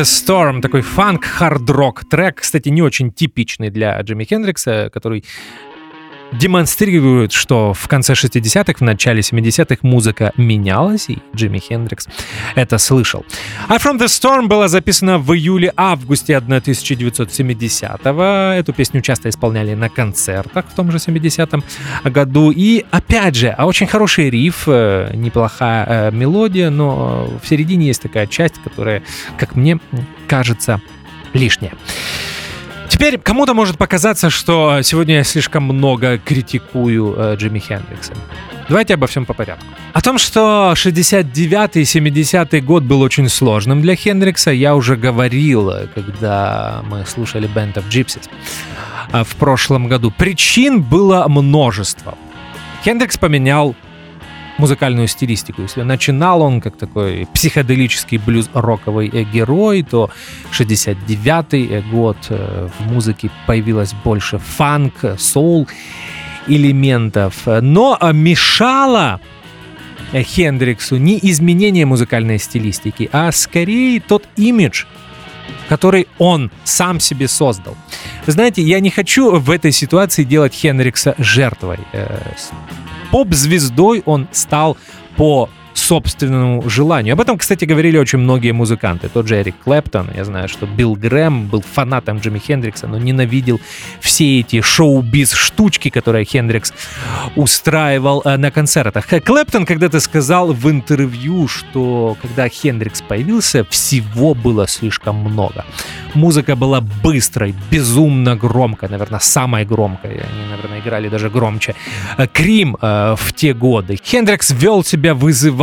[0.00, 5.24] the Storm, такой фанк, хард-рок трек, кстати, не очень типичный для Джимми Хендрикса, который
[6.32, 12.06] демонстрирует, что в конце 60-х, в начале 70-х музыка менялась, и Джимми Хендрикс
[12.54, 13.26] это слышал.
[13.70, 18.58] А From the Storm была записана в июле-августе 1970-го.
[18.58, 21.62] Эту песню часто исполняли на концертах в том же 70-м
[22.02, 22.50] году.
[22.50, 28.02] И, опять же, а очень хороший риф, э, неплохая э, мелодия, но в середине есть
[28.02, 29.04] такая часть, которая,
[29.38, 29.78] как мне
[30.26, 30.80] кажется,
[31.32, 31.74] лишняя.
[32.88, 38.14] Теперь кому-то может показаться, что сегодня я слишком много критикую э, Джимми Хендрикса.
[38.70, 39.66] Давайте обо всем по порядку.
[39.92, 45.72] О том, что 69-й и 70-й год был очень сложным для Хендрикса, я уже говорил,
[45.92, 48.30] когда мы слушали Band of Gypsies
[49.12, 50.12] э, в прошлом году.
[50.12, 52.16] Причин было множество.
[52.84, 53.74] Хендрикс поменял
[54.58, 55.62] музыкальную стилистику.
[55.62, 60.10] Если начинал он как такой психоделический блюз-роковый э, герой, то
[60.52, 65.66] 69-й э, год э, в музыке появилось больше фанк, соул
[66.50, 67.46] элементов.
[67.46, 69.20] Но мешало
[70.12, 74.84] Хендриксу не изменение музыкальной стилистики, а скорее тот имидж,
[75.68, 77.76] который он сам себе создал.
[78.26, 81.78] Вы знаете, я не хочу в этой ситуации делать Хендрикса жертвой
[83.10, 84.76] поп-звездой он стал
[85.16, 87.14] по собственному желанию.
[87.14, 89.08] Об этом, кстати, говорили очень многие музыканты.
[89.08, 93.60] Тот же Эрик Клэптон, я знаю, что Билл Грэм был фанатом Джимми Хендрикса, но ненавидел
[94.00, 96.72] все эти шоу-биз-штучки, которые Хендрикс
[97.36, 99.06] устраивал э, на концертах.
[99.06, 105.64] Клэптон когда-то сказал в интервью, что когда Хендрикс появился, всего было слишком много.
[106.14, 110.10] Музыка была быстрой, безумно громкой, наверное, самой громкой.
[110.10, 111.74] Они, наверное, играли даже громче.
[112.16, 113.98] Э, Крим э, в те годы.
[114.02, 115.14] Хендрикс вел себя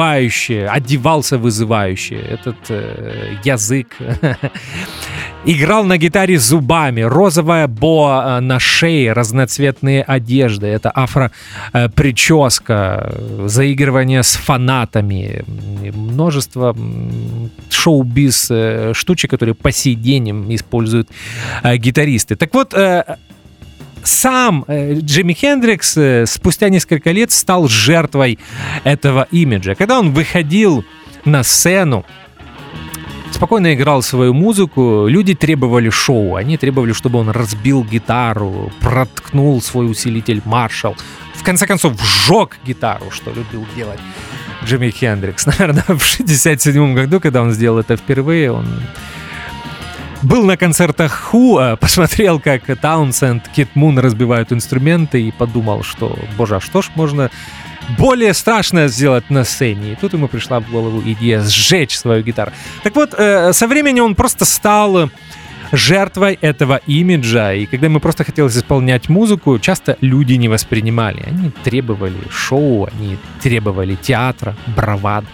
[0.07, 2.15] вызывающе, одевался вызывающе.
[2.15, 3.95] Этот э, язык.
[5.45, 10.67] Играл на гитаре зубами, розовая боа э, на шее, разноцветные одежды.
[10.67, 13.13] Это афро-прическа,
[13.45, 15.43] заигрывание с фанатами,
[15.93, 16.75] множество
[17.69, 18.51] шоу-биз
[18.93, 21.09] штучек, которые по сей день используют
[21.63, 22.35] э, гитаристы.
[22.35, 23.03] Так вот, э,
[24.07, 28.39] сам э, Джимми Хендрикс э, спустя несколько лет стал жертвой
[28.83, 29.75] этого имиджа.
[29.75, 30.85] Когда он выходил
[31.25, 32.05] на сцену,
[33.31, 39.91] спокойно играл свою музыку, люди требовали шоу, они требовали, чтобы он разбил гитару, проткнул свой
[39.91, 40.95] усилитель Маршалл,
[41.33, 43.99] в конце концов, сжег гитару, что любил делать
[44.63, 45.45] Джимми Хендрикс.
[45.59, 48.67] Наверное, в 67 году, когда он сделал это впервые, он
[50.21, 56.17] был на концертах Ху, а посмотрел, как Таунсенд, Кит Мун разбивают инструменты и подумал, что,
[56.37, 57.29] боже, а что ж можно
[57.97, 59.93] более страшное сделать на сцене.
[59.93, 62.51] И тут ему пришла в голову идея сжечь свою гитару.
[62.83, 65.09] Так вот, э, со временем он просто стал
[65.71, 67.53] жертвой этого имиджа.
[67.53, 71.23] И когда ему просто хотелось исполнять музыку, часто люди не воспринимали.
[71.27, 75.27] Они требовали шоу, они требовали театра, бравады.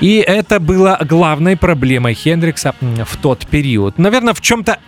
[0.00, 3.98] И это было главной проблемой Хендрикса в тот период.
[3.98, 4.78] Наверное, в чем-то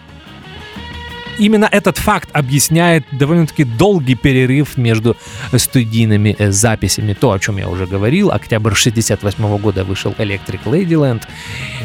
[1.39, 5.17] именно этот факт объясняет довольно-таки долгий перерыв между
[5.57, 7.15] студийными э, записями.
[7.15, 11.23] То, о чем я уже говорил, октябрь 68 года вышел Electric Ladyland.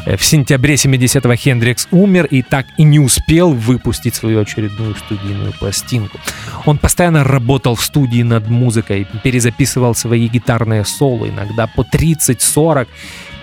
[0.06, 5.52] Э, в сентябре 70-го Хендрикс умер и так и не успел выпустить свою очередную студийную
[5.52, 6.18] пластинку.
[6.66, 12.88] Он постоянно работал в студии над музыкой, перезаписывал свои гитарные соло, иногда по 30-40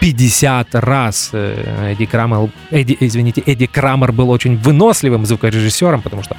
[0.01, 6.35] 50 раз э, Эдди Крамер, Эдди, извините, Эдди Крамер был очень выносливым звукорежиссером, потому что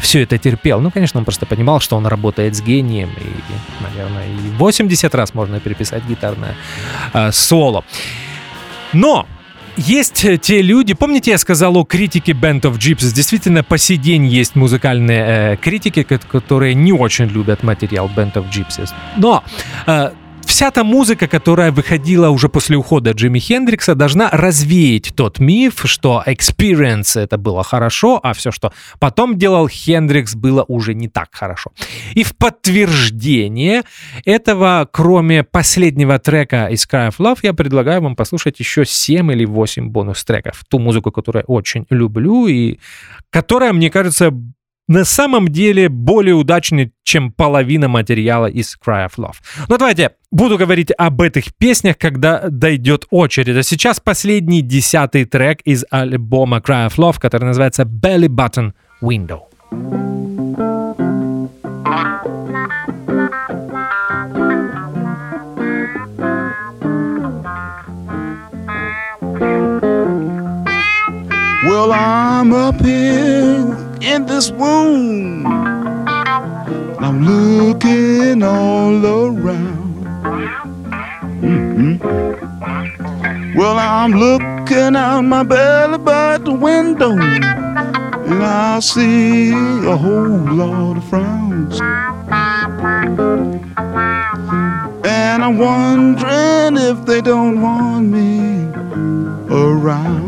[0.00, 0.80] все это терпел.
[0.80, 5.32] Ну, конечно, он просто понимал, что он работает с гением, и, наверное, и 80 раз
[5.34, 6.54] можно переписать гитарное
[7.14, 7.84] э, соло.
[8.92, 9.26] Но
[9.78, 13.14] есть те люди, помните, я сказал о критике Band of Gypsies?
[13.14, 18.50] Действительно, по сей день есть музыкальные э, критики, которые не очень любят материал Band of
[18.50, 18.90] Gypsies.
[19.16, 19.42] Но
[19.86, 20.10] э,
[20.56, 26.22] вся та музыка, которая выходила уже после ухода Джимми Хендрикса, должна развеять тот миф, что
[26.26, 31.72] experience это было хорошо, а все, что потом делал Хендрикс, было уже не так хорошо.
[32.14, 33.82] И в подтверждение
[34.24, 39.44] этого, кроме последнего трека из Cry of Love, я предлагаю вам послушать еще 7 или
[39.44, 40.64] 8 бонус-треков.
[40.70, 42.78] Ту музыку, которую я очень люблю и
[43.28, 44.32] которая, мне кажется,
[44.88, 49.36] на самом деле более удачный, чем половина материала из Cry of Love.
[49.68, 53.56] Но давайте буду говорить об этих песнях, когда дойдет очередь.
[53.56, 58.72] А сейчас последний десятый трек из альбома Cry of Love, который называется Belly Button
[59.02, 59.42] Window.
[71.68, 73.35] Well, I'm up here
[74.06, 75.44] in this room.
[75.46, 80.04] I'm looking all around.
[81.42, 81.96] Mm-hmm.
[83.58, 90.98] Well, I'm looking out my belly by the window, and I see a whole lot
[90.98, 91.80] of frowns.
[95.04, 98.70] And I'm wondering if they don't want me
[99.50, 100.26] around.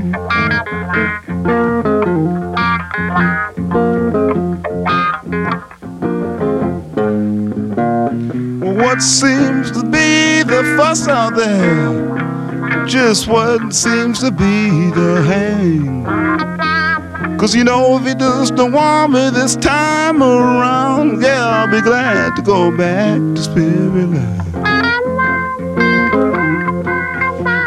[8.99, 16.05] What seems to be the fuss out there, just what seems to be the hang.
[17.39, 21.81] Cause you know, if he does not want me this time around, yeah, I'll be
[21.81, 24.57] glad to go back to Spirit Land.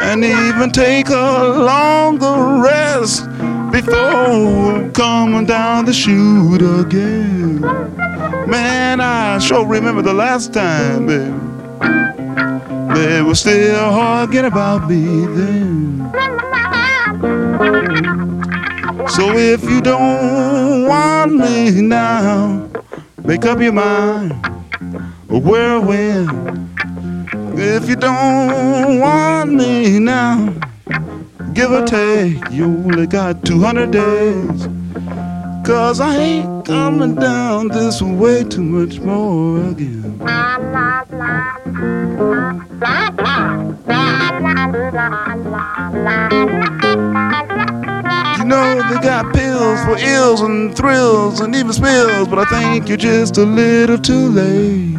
[0.03, 3.30] And even take a longer rest
[3.85, 7.61] before coming down the chute again.
[8.47, 11.33] Man, I sure remember the last time, baby.
[12.93, 16.11] They were still arguing about me then.
[19.09, 22.69] So if you don't want me now,
[23.23, 24.33] make up your mind
[25.27, 26.69] where or when.
[27.57, 30.53] If you don't want me now,
[31.53, 34.67] give or take, you only got 200 days.
[35.65, 40.17] Cause I ain't coming down this way too much more again.
[48.37, 52.87] You know they got pills for ills and thrills and even spills, but I think
[52.87, 54.97] you're just a little too late.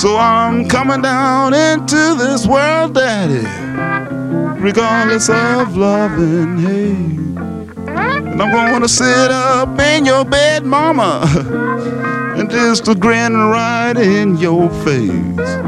[0.00, 3.46] So I'm coming down into this world, Daddy,
[4.60, 7.24] regardless of love and hate.
[7.86, 11.22] And I'm gonna sit up in your bed, Mama,
[12.36, 15.64] and just a grin right in your face.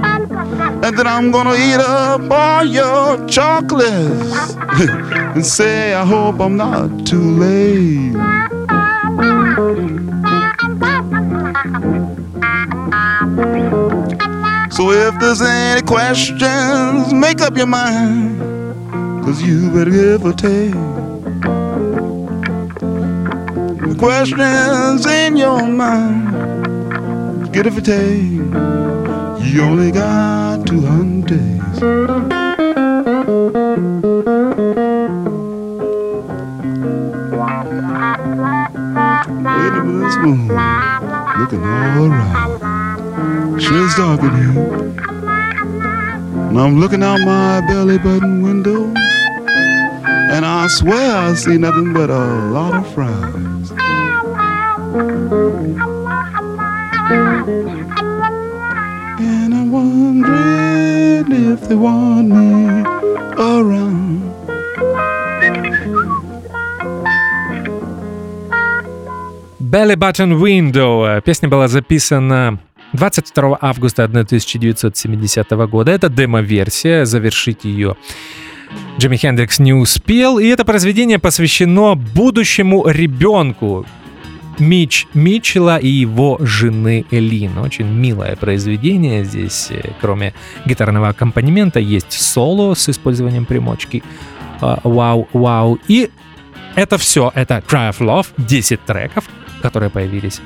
[0.84, 4.56] And then I'm gonna eat up all your chocolates
[5.36, 8.35] and say, I hope I'm not too late.
[14.96, 18.40] If there's any questions, make up your mind.
[19.24, 20.72] Cause you better give or take.
[23.82, 26.32] The questions in your mind,
[27.52, 28.22] get if or take.
[29.52, 31.82] You only got 200 days.
[41.38, 43.60] Looking all right.
[43.60, 43.88] Sure
[44.36, 44.85] here.
[46.49, 48.91] And I'm looking out my belly button window.
[50.33, 53.71] And I swear I see nothing but a lot of frowns.
[59.19, 62.83] And I'm wondering if they want me
[63.37, 64.21] around.
[69.59, 71.21] Belly Button Window.
[71.21, 72.59] Песня была записана
[72.96, 75.92] 22 августа 1970 года.
[75.92, 77.96] Это демо-версия, завершить ее
[78.98, 83.86] Джимми Хендрикс не успел, и это произведение посвящено будущему ребенку
[84.58, 87.58] Мич Митчелла и его жены Элин.
[87.58, 89.22] Очень милое произведение.
[89.24, 90.32] Здесь, э, кроме
[90.64, 94.02] гитарного аккомпанемента, есть соло с использованием примочки.
[94.62, 95.78] А, вау, вау.
[95.88, 96.10] И
[96.74, 97.30] это все.
[97.34, 99.24] Это Cry of Love, 10 треков,
[99.60, 100.40] которые появились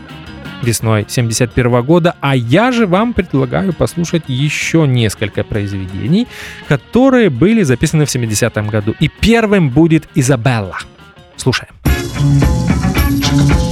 [0.63, 6.27] весной 71 года, а я же вам предлагаю послушать еще несколько произведений,
[6.69, 8.95] которые были записаны в 70 году.
[9.01, 10.79] И первым будет Изабелла.
[11.37, 11.73] Слушаем.
[13.33, 13.70] You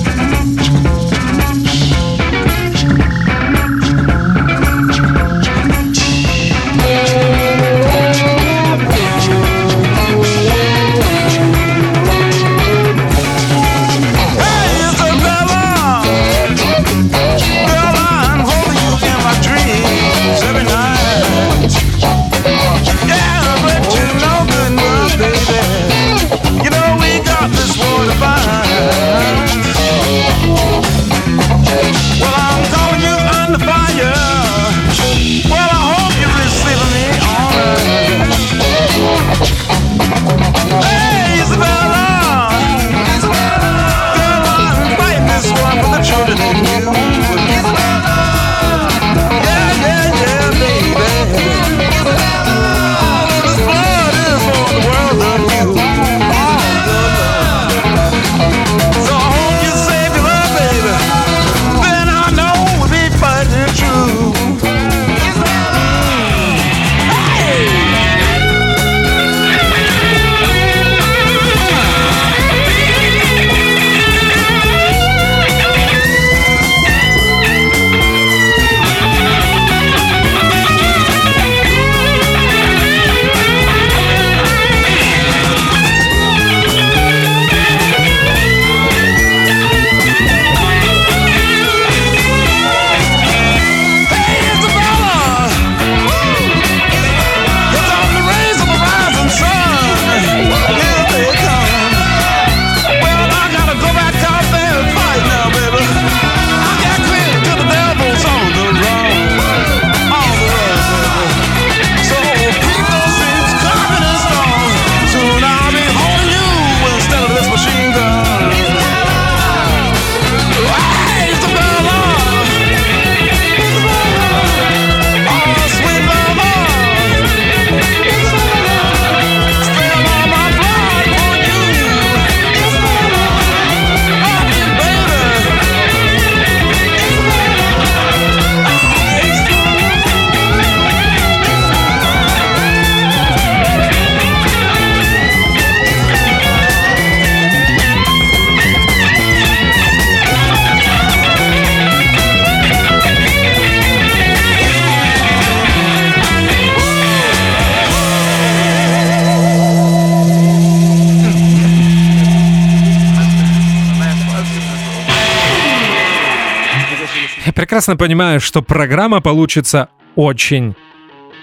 [167.88, 170.74] прекрасно понимаю, что программа получится очень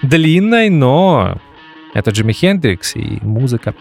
[0.02, 1.40] длинной, но
[1.92, 3.74] это Джимми Хендрикс и музыка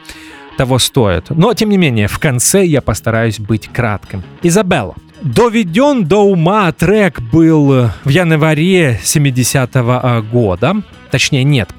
[0.58, 1.30] того стоит.
[1.30, 4.24] Но, тем не менее, в конце я постараюсь быть кратким.
[4.42, 4.96] Изабелла.
[5.22, 10.82] Доведен до ума трек был в январе 70-го года.
[11.12, 11.70] Точнее, нет.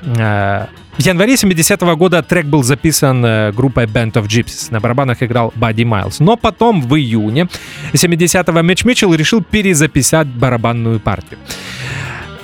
[0.99, 4.69] В январе 70-го года трек был записан э, группой Band of Gypsies.
[4.71, 6.21] На барабанах играл Бадди Майлз.
[6.21, 7.49] Но потом, в июне
[7.93, 11.39] 70-го, Митч Митчелл решил перезаписать барабанную партию.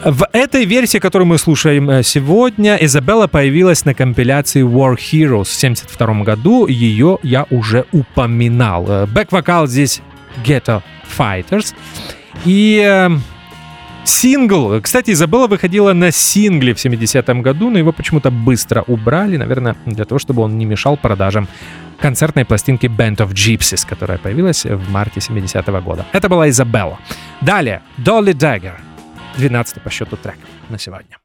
[0.05, 5.57] В этой версии, которую мы слушаем э, сегодня, Изабелла появилась на компиляции War Heroes в
[5.57, 6.67] 1972 году.
[6.67, 8.85] Ее я уже упоминал.
[8.87, 10.03] Э, Бэк-вокал здесь
[10.45, 10.83] Ghetto
[11.17, 11.75] Fighters.
[12.45, 13.09] И
[14.05, 19.77] сингл, кстати, Изабелла выходила на сингле в 70-м году, но его почему-то быстро убрали, наверное,
[19.87, 21.49] для того, чтобы он не мешал продажам
[22.01, 26.05] концертной пластинки Band of Gypsies, которая появилась в марте 70-го года.
[26.13, 26.99] Это была Изабелла.
[27.41, 28.75] Далее, Dolly Dagger.
[29.37, 30.37] 12 по счету трек
[30.69, 31.19] на сегодня.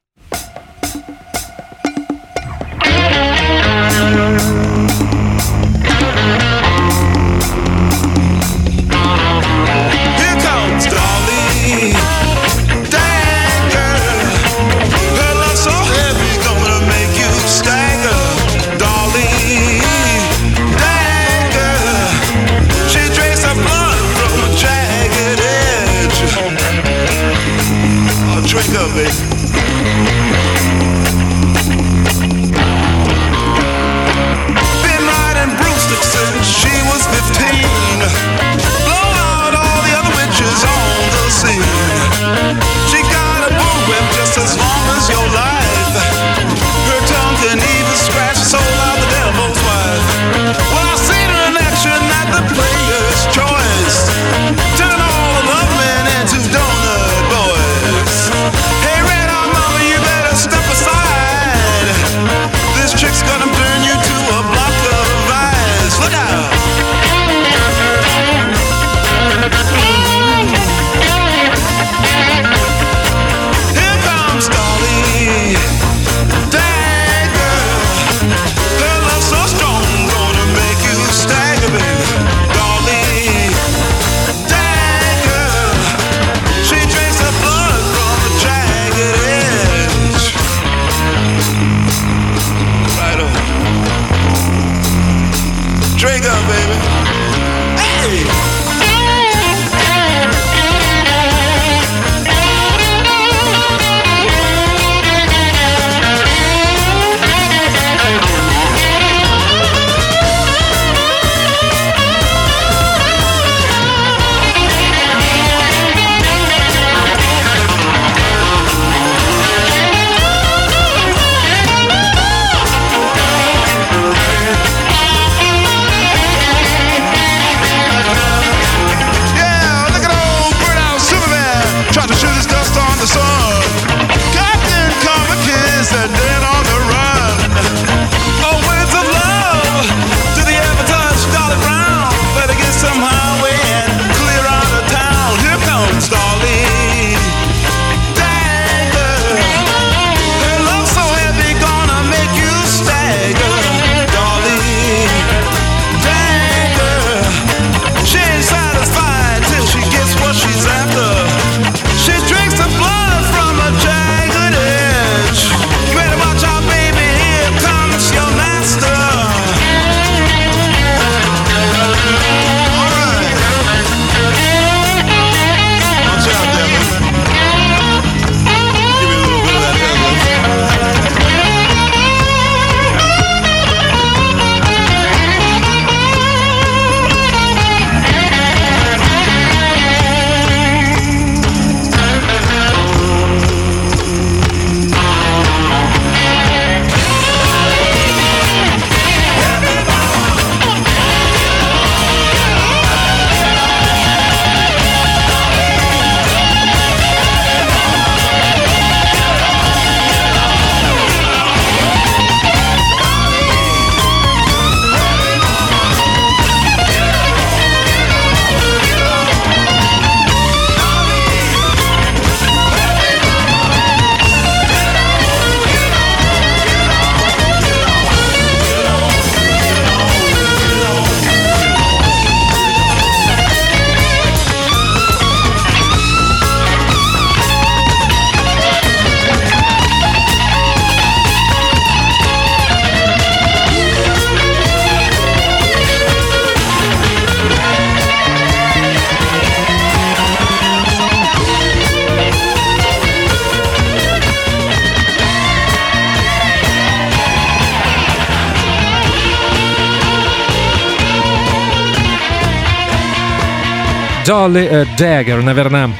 [264.48, 265.90] Dolly Dagger, наверное,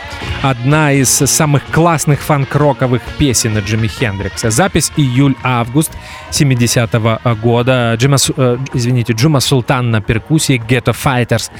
[0.42, 4.48] одна из самых классных фанк-роковых песен Джимми Хендрикса.
[4.48, 5.92] Запись июль-август
[6.30, 7.94] 70-го года.
[7.98, 11.50] Джима, э, извините, Джума Султан на перкуссии, Ghetto Fighters,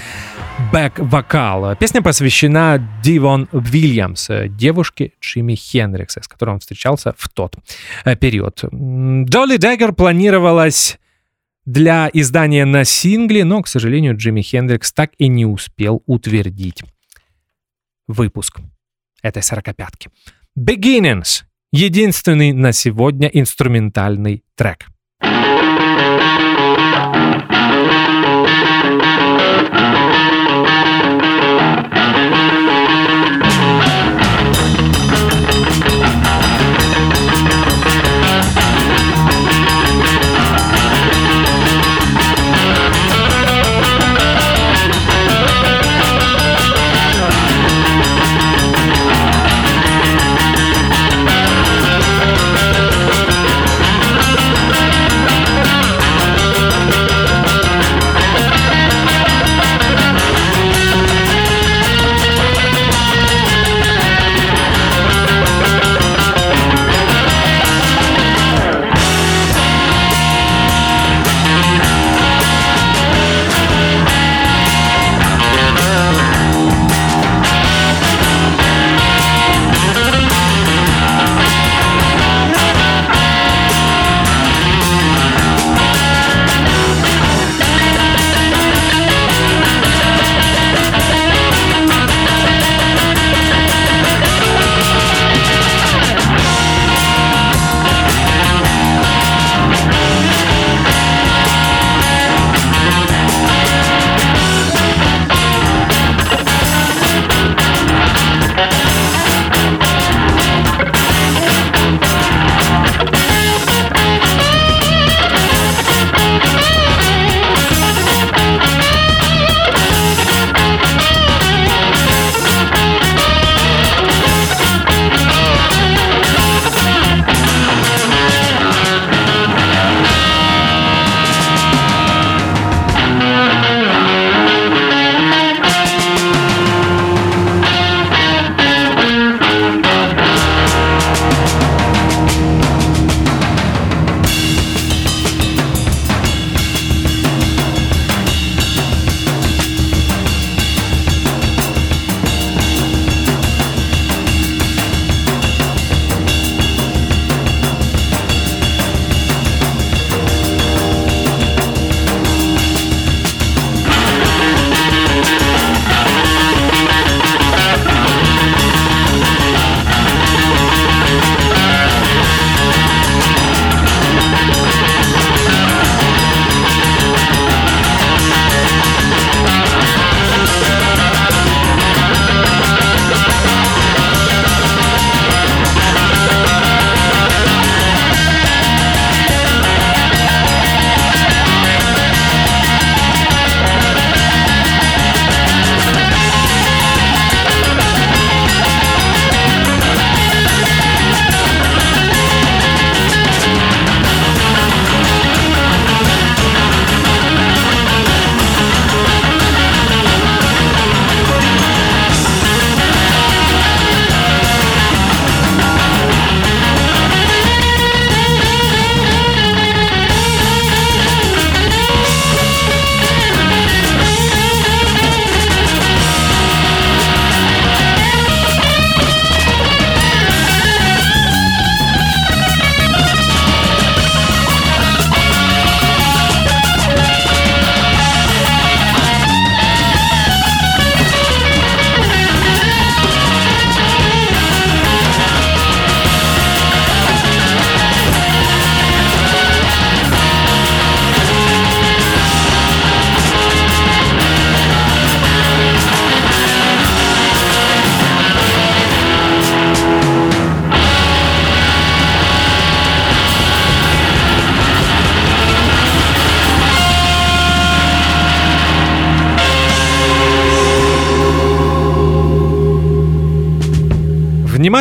[0.73, 1.77] бэк-вокал.
[1.77, 7.57] Песня посвящена Дивон Уильямс, девушке Джимми Хендрикса, с которой он встречался в тот
[8.07, 8.65] э, период.
[8.73, 10.99] Долли Даггер планировалась
[11.69, 16.83] для издания на сингле, но, к сожалению, Джимми Хендрикс так и не успел утвердить
[18.07, 18.61] выпуск
[19.23, 20.09] этой сорокопятки.
[20.59, 21.43] Beginnings—
[21.73, 24.87] единственный на сегодня инструментальный трек.
[29.71, 29.98] Thank you.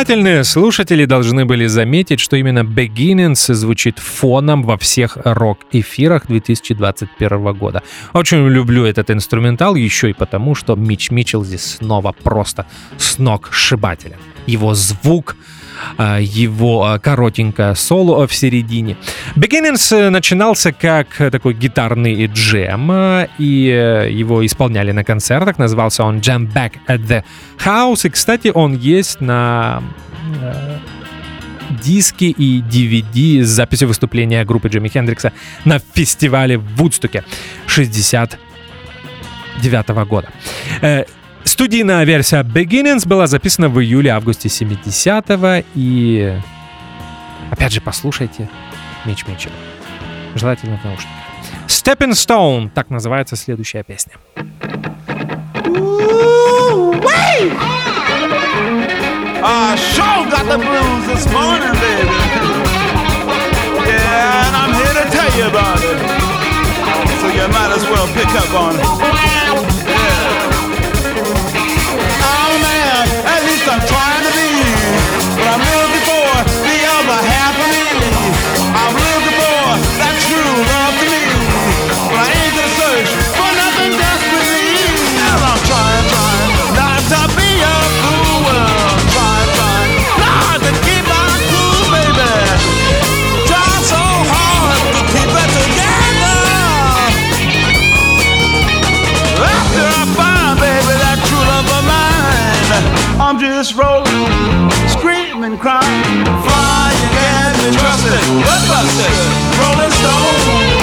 [0.08, 7.82] Внимательные слушатели должны были заметить, что именно Beginnings звучит фоном во всех рок-эфирах 2021 года.
[8.14, 12.64] Очень люблю этот инструментал еще и потому, что Мич Митчелл здесь снова просто
[12.96, 14.16] с ног сшибателя.
[14.46, 15.36] Его звук,
[16.20, 18.96] его а, коротенькое соло в середине.
[19.36, 25.58] Beginnings э, начинался как такой гитарный джем, э, и э, его исполняли на концертах.
[25.58, 27.24] Назывался он Jam Back at the
[27.64, 28.06] House.
[28.06, 29.82] И, кстати, он есть на
[31.82, 35.32] диски и DVD с записью выступления группы Джимми Хендрикса
[35.64, 37.24] на фестивале в Вудстоке
[37.66, 40.28] 69 года.
[41.48, 46.38] Студийная версия Beginnings была записана в июле-августе 70-го, и
[47.50, 48.50] опять же послушайте
[49.06, 49.50] Мич Митчелл.
[50.34, 51.16] Желательно в наушниках.
[51.66, 54.12] Stepping Stone, так называется следующая песня.
[59.40, 62.12] I sure got the blues this morning, baby.
[63.86, 65.96] Yeah, and I'm here to tell you about it.
[67.22, 69.17] So you might as well pick up on it.
[73.68, 74.07] some fun.
[103.20, 108.22] I'm just rolling, screaming, crying, flying, can't be busted,
[109.58, 110.77] rolling stone.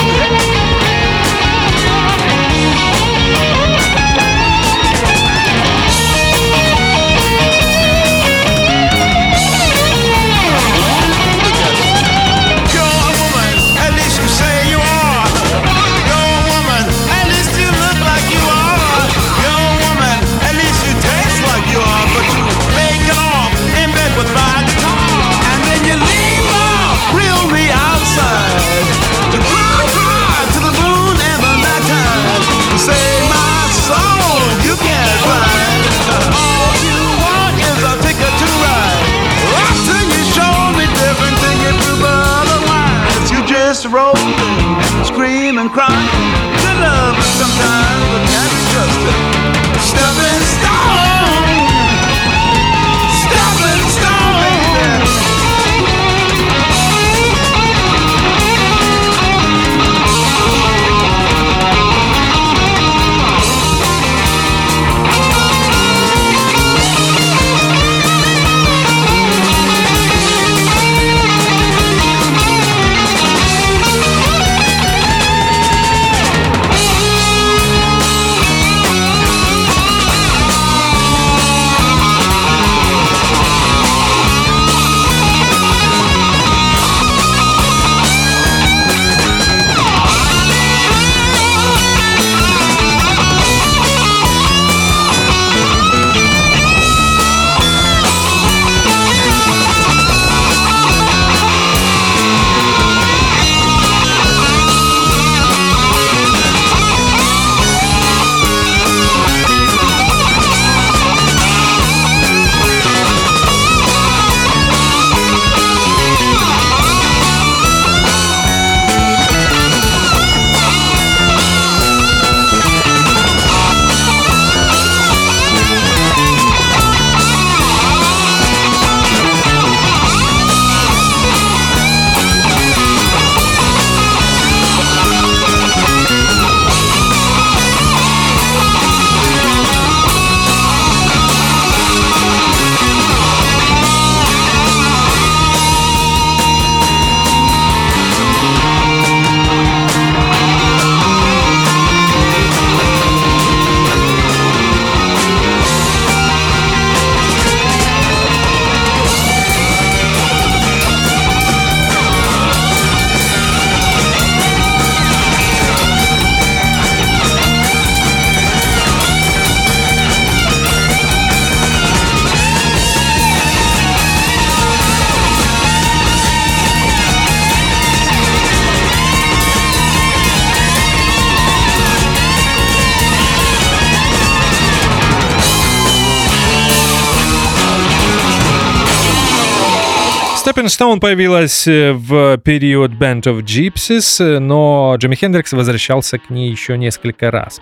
[190.68, 196.52] Stone появилась э, в период Band of Gypsies, э, но Джимми Хендрикс возвращался к ней
[196.52, 197.62] еще несколько раз.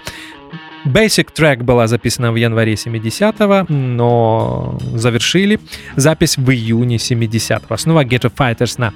[0.86, 5.60] Basic Track была записана в январе 70-го, но завершили
[5.96, 7.78] запись в июне 70-го.
[7.78, 8.94] Снова Get Fighters на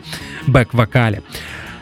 [0.48, 1.22] бэк-вокале.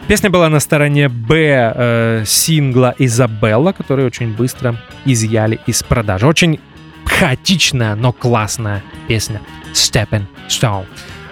[0.08, 4.76] Песня была на стороне Б э, сингла «Изабелла», который очень быстро
[5.06, 6.28] изъяли из продажи.
[6.28, 6.60] Очень
[7.06, 9.42] хаотичная, но классная песня
[9.74, 10.86] «Stepping Stone».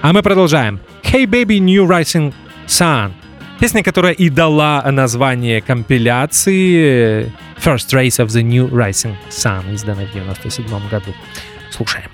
[0.03, 0.81] А мы продолжаем.
[1.01, 2.33] Hey Baby New Rising
[2.67, 3.13] Sun.
[3.61, 10.11] Песня, которая и дала название компиляции First Race of the New Rising Sun, изданной в
[10.11, 11.13] 97 году.
[11.71, 12.09] Слушаем.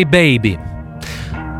[0.00, 0.58] «Hey Baby».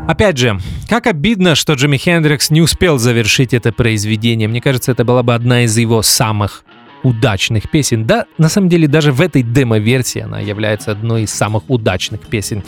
[0.07, 0.59] Опять же,
[0.89, 4.47] как обидно, что Джимми Хендрикс не успел завершить это произведение.
[4.47, 6.63] Мне кажется, это была бы одна из его самых
[7.03, 8.05] удачных песен.
[8.05, 12.63] Да, на самом деле, даже в этой демо-версии она является одной из самых удачных песен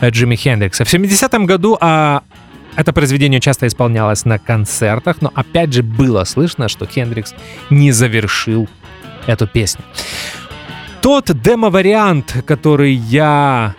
[0.00, 0.84] э, Джимми Хендрикса.
[0.84, 2.22] В 70-м году а,
[2.76, 7.34] это произведение часто исполнялось на концертах, но опять же было слышно, что Хендрикс
[7.70, 8.68] не завершил
[9.26, 9.84] эту песню.
[11.00, 13.74] Тот демо-вариант, который я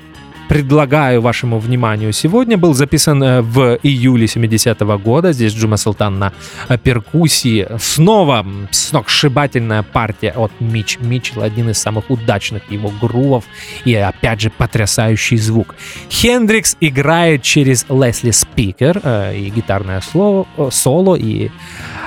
[0.54, 5.34] предлагаю вашему вниманию сегодня, был записан э, в июле 70-го года.
[5.34, 6.32] Здесь Джума Султан на
[6.70, 7.68] э, перкуссии.
[7.80, 13.46] Снова сногсшибательная партия от Мич Митчелл, один из самых удачных его грувов
[13.84, 15.74] и, опять же, потрясающий звук.
[16.12, 21.50] Хендрикс играет через Лесли Спикер э, и гитарное слово, соло и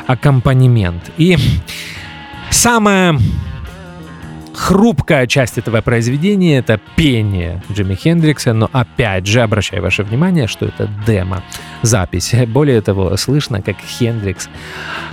[0.07, 1.11] аккомпанемент.
[1.17, 1.37] И
[2.51, 3.19] самое
[4.57, 10.67] хрупкая часть этого произведения— это пение Джимми Хендрикса, но опять же обращаю ваше внимание, что
[10.67, 11.43] это демо,
[11.83, 12.35] запись.
[12.49, 14.49] Более того, слышно, как Хендрикс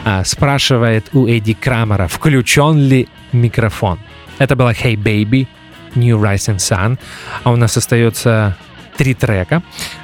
[0.06, 4.00] а, спрашивает у Эдди Крамера, включен ли микрофон.
[4.40, 5.48] Это было «Hey Baby»,
[5.96, 6.98] «New Rising Sun»,
[7.44, 8.58] а у нас остается
[8.98, 9.62] три трека.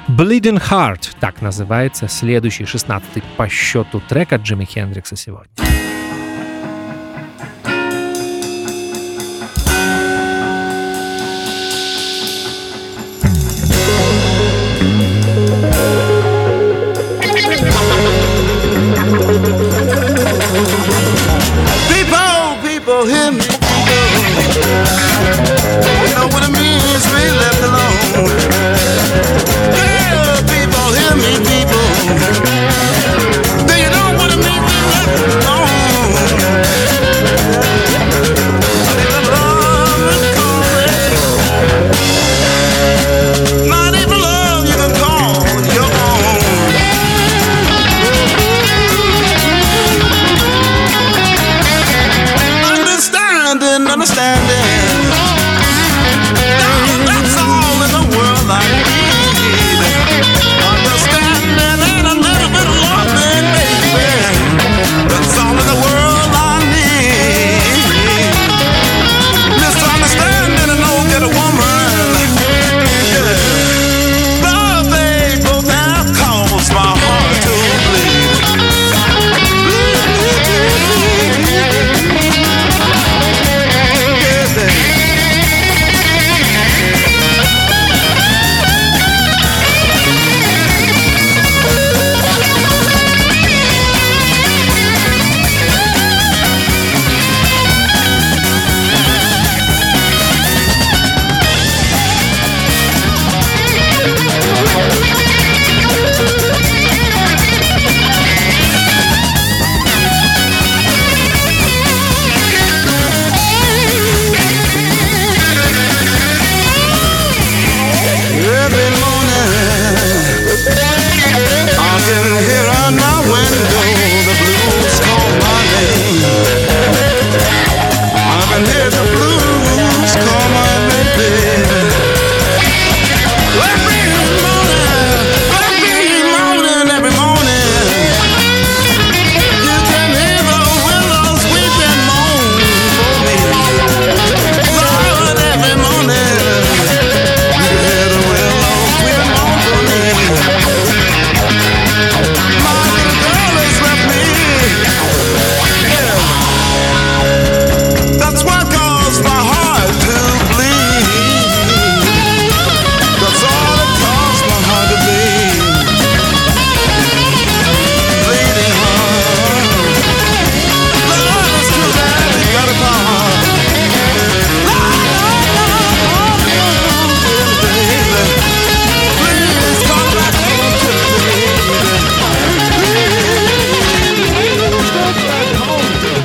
[0.08, 5.69] «Bleeding Heart»— так называется следующий, 16 по счету трек от Джимми Хендрикса сегодня.
[19.30, 19.46] People,
[22.66, 23.38] people, hear me.
[23.38, 24.10] People.
[26.02, 28.10] You know what it means to be left alone.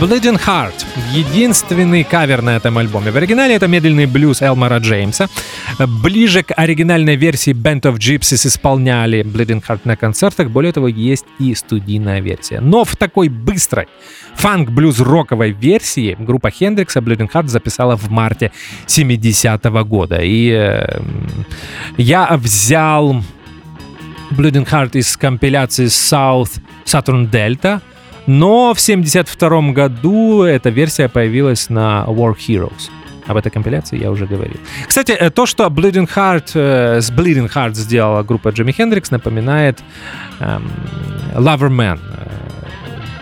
[0.06, 3.10] Bleeding Heart— единственный кавер на этом альбоме.
[3.10, 5.30] В оригинале это медленный блюз Элмара Джеймса.
[6.04, 10.52] Ближе к оригинальной версии Band of Gypsies исполняли Bleeding Heart на концертах.
[10.52, 12.60] Более того, есть и студийная версия.
[12.60, 13.88] Но в такой быстрой
[14.36, 18.52] фанк-блюз-роковой версии группа Хендрикса Bleeding Heart записала в марте
[18.86, 20.20] 70-го года.
[20.22, 21.02] И э,
[21.98, 23.24] я взял
[24.30, 27.82] Bleeding Heart из компиляции South Saturn Delta—
[28.28, 32.90] но в 1972 году эта версия появилась на War Heroes.
[33.28, 34.58] Об этой компиляции я уже говорил.
[34.88, 39.80] Кстати, э, то, что Bleeding Heart, э, с Bleeding Heart сделала группа Джимми Хендрикс, напоминает
[40.40, 40.72] эм,
[41.34, 41.98] Lover э,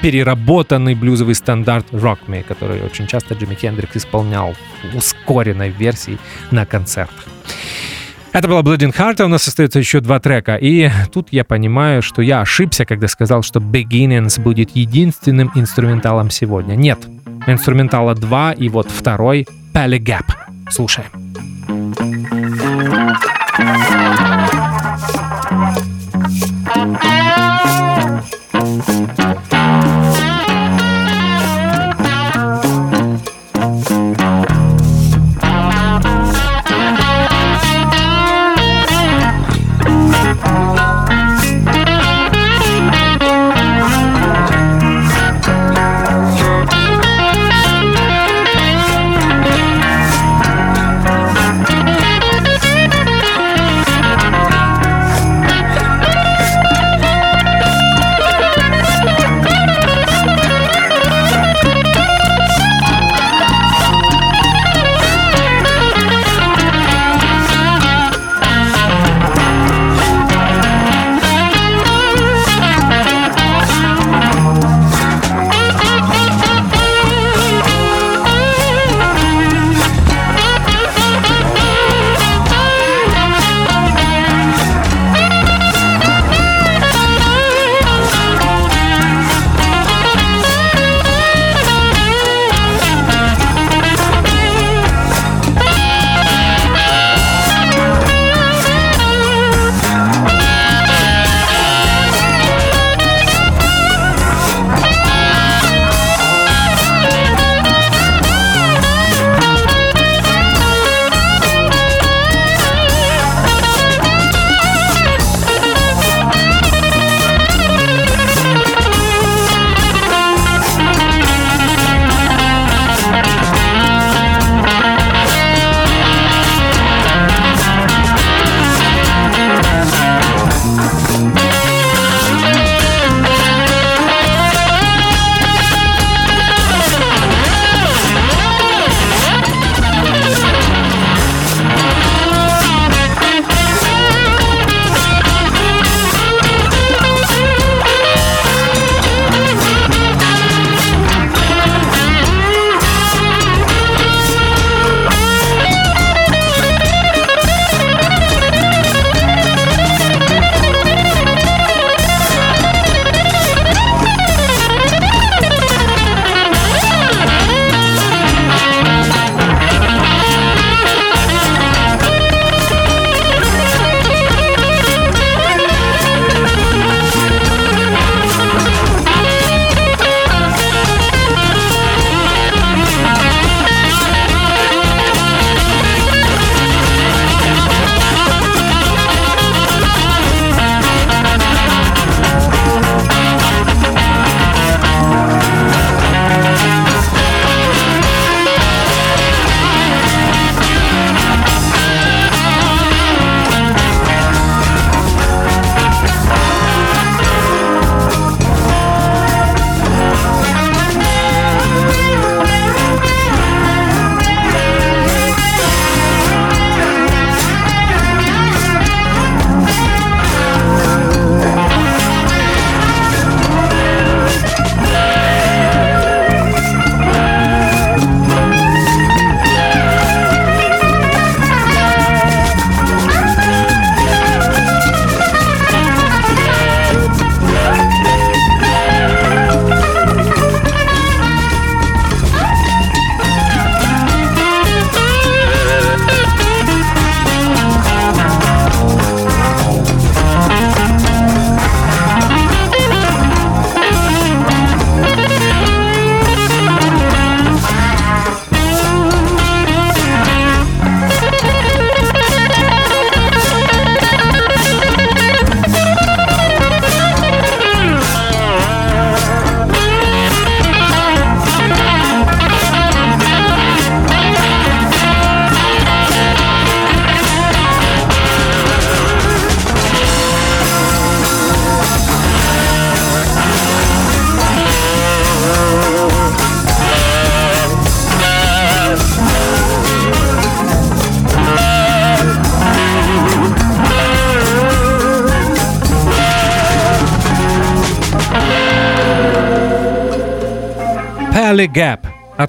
[0.02, 4.56] переработанный блюзовый стандарт Rock Me, который очень часто Джимми Хендрикс исполнял
[4.92, 6.18] в ускоренной версии
[6.52, 7.26] на концертах.
[8.34, 10.56] Это была Bleeding Heart, а у нас остается еще два трека.
[10.56, 16.74] И тут я понимаю, что я ошибся, когда сказал, что Beginnings будет единственным инструменталом сегодня.
[16.74, 16.98] Нет,
[17.46, 20.26] инструментала два, и вот второй Pally Gap.
[20.72, 21.10] Слушаем.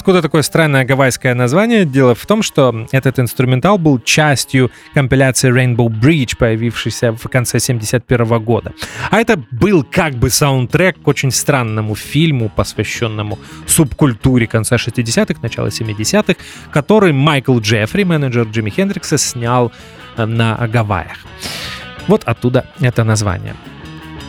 [0.04, 1.86] Откуда такое странное гавайское название?
[1.86, 8.44] Дело в том, что этот инструментал был частью компиляции Rainbow Bridge, появившейся в конце 71
[8.44, 8.74] года.
[9.10, 15.68] А это был как бы саундтрек к очень странному фильму, посвященному субкультуре конца 60-х, начала
[15.68, 16.34] 70-х,
[16.70, 19.72] который Майкл Джеффри, менеджер Джимми Хендрикса, снял
[20.18, 21.16] э, на Гавайях.
[22.08, 23.54] Вот оттуда это название.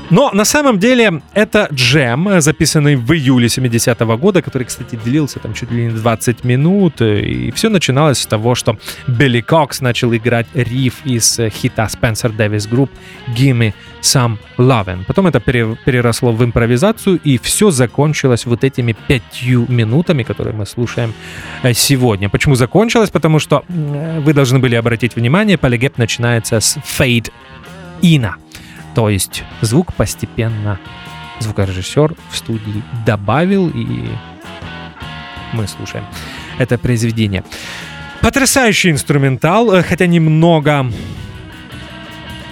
[0.09, 5.53] Но на самом деле это джем, записанный в июле 70-го года, который, кстати, длился там
[5.53, 7.01] чуть ли не 20 минут.
[7.01, 8.77] И все начиналось с того, что
[9.07, 12.89] Билли Кокс начал играть риф из хита Spencer Davis Group
[13.35, 15.05] «Gimme Some Lovin'».
[15.07, 21.13] Потом это переросло в импровизацию, и все закончилось вот этими пятью минутами, которые мы слушаем
[21.63, 22.29] э, сегодня.
[22.29, 23.09] Почему закончилось?
[23.09, 27.31] Потому что вы должны были обратить внимание, полигеп начинается с «Fade
[28.01, 28.44] Ина».
[28.95, 30.79] То есть звук постепенно
[31.39, 34.07] звукорежиссер в студии добавил, и
[35.51, 36.05] мы слушаем
[36.57, 37.43] это произведение.
[38.21, 40.89] Потрясающий инструментал, э, хотя немного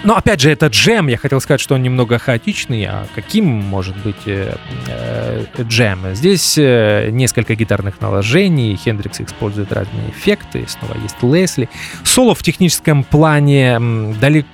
[0.04, 1.08] но опять же, это джем.
[1.08, 2.84] Я хотел сказать, что он немного хаотичный.
[2.84, 4.54] А каким может быть э,
[4.86, 6.14] э, джем?
[6.14, 8.76] Здесь э, несколько гитарных наложений.
[8.76, 10.66] Хендрикс использует разные эффекты.
[10.68, 11.68] Снова есть Лесли.
[12.02, 13.78] Соло в техническом плане
[14.20, 14.48] далеко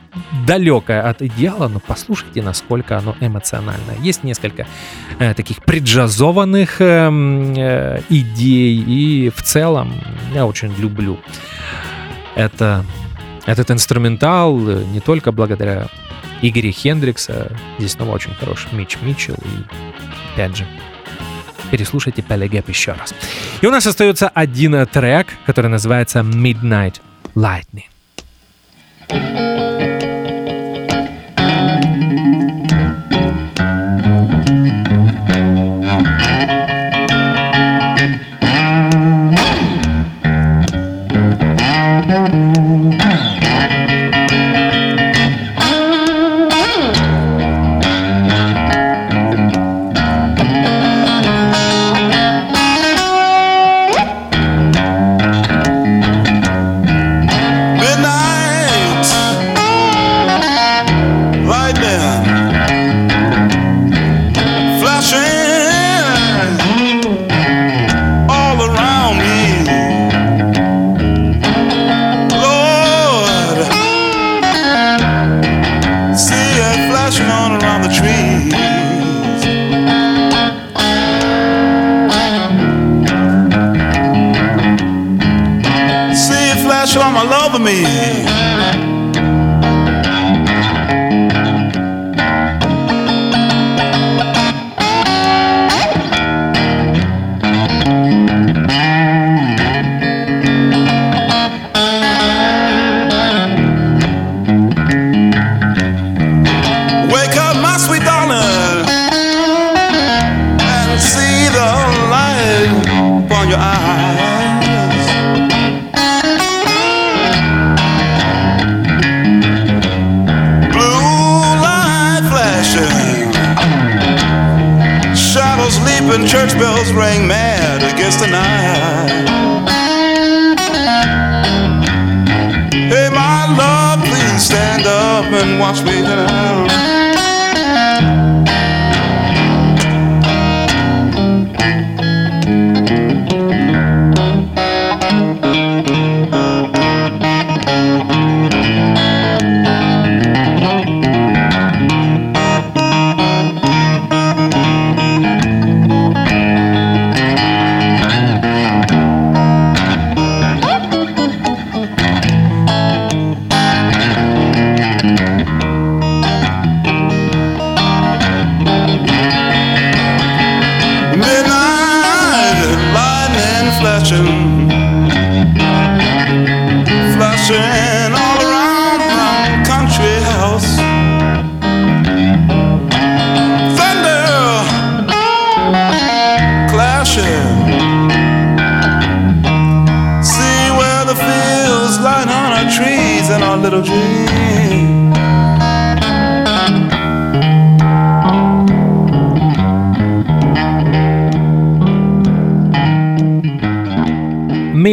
[0.45, 3.97] далекое от идеала, но послушайте, насколько оно эмоциональное.
[4.01, 4.67] Есть несколько
[5.21, 9.95] э, таких преджазованных э, идей, и в целом
[10.35, 11.21] я очень люблю
[12.35, 12.85] это
[13.51, 15.89] этот инструментал э, не только благодаря
[16.41, 20.67] Игоре Хендрикса, здесь снова очень хороший Мич Митчелл и, опять же,
[21.71, 23.15] переслушайте Пелегеп еще раз.
[23.61, 27.01] И у нас остается один трек, который называется Midnight
[27.35, 27.91] Lightning.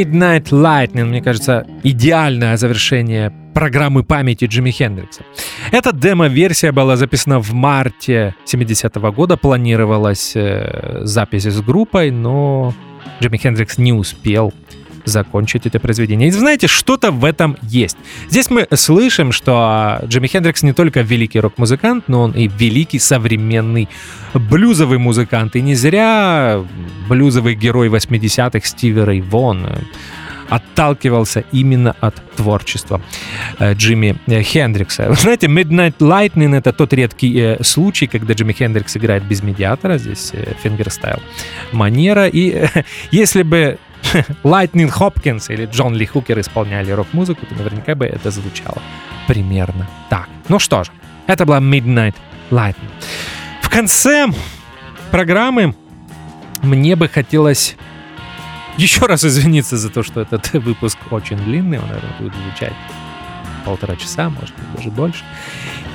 [0.08, 5.24] Midnight Lightning, мне кажется, идеальное завершение программы памяти Джимми Хендрикса.
[5.72, 12.74] Эта демо-версия была записана в марте 70-го года, планировалась э, запись с группой, но
[13.22, 14.54] Джимми Хендрикс не успел
[15.08, 16.28] закончить это произведение.
[16.30, 17.98] И знаете, что-то в этом есть.
[18.30, 23.90] Здесь мы слышим, что Джимми Хендрикс не только великий рок-музыкант, но он и великий современный
[24.34, 25.56] блюзовый музыкант.
[25.56, 26.64] И не зря
[27.10, 29.68] блюзовый герой 80-х Стиви Рэй Вон
[30.50, 33.02] отталкивался именно от творчества
[33.60, 35.10] э, Джимми э, Хендрикса.
[35.10, 39.98] Вы знаете, Midnight Lightning— это тот редкий э, случай, когда Джимми Хендрикс играет без медиатора,
[39.98, 40.32] здесь
[40.64, 41.20] fingerstyle
[41.72, 42.68] манера, и
[43.12, 43.78] если бы
[44.44, 48.82] Лайтнинг Хопкинс или Джон Ли Хукер исполняли рок-музыку, то наверняка бы это звучало
[49.28, 50.28] примерно так.
[50.49, 50.91] Ну что же,
[51.28, 52.15] это была Midnight
[52.52, 52.91] Lightning.
[53.61, 54.28] В конце
[55.11, 55.76] программы
[56.64, 57.76] мне бы хотелось
[58.78, 62.74] еще раз извиниться за то, что этот выпуск очень длинный, он, наверное, будет звучать
[63.68, 65.23] полтора часа, может быть, даже больше.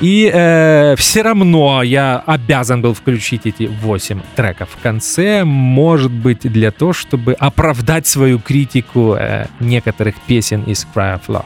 [0.03, 6.41] И э, все равно я обязан был включить эти 8 треков в конце, может быть,
[6.41, 11.45] для того, чтобы оправдать свою критику э, некоторых песен из Cry of Love.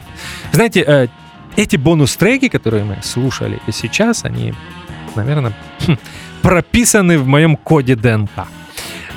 [0.51, 1.07] Знаете, э,
[1.55, 4.53] эти бонус-треки, которые мы слушали сейчас, они,
[5.15, 5.53] наверное,
[5.87, 5.97] хм,
[6.41, 8.47] прописаны в моем коде ДНК.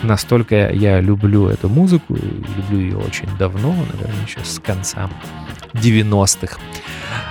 [0.02, 5.10] Настолько я люблю эту музыку, люблю ее очень давно, наверное, еще с конца
[5.74, 6.58] 90-х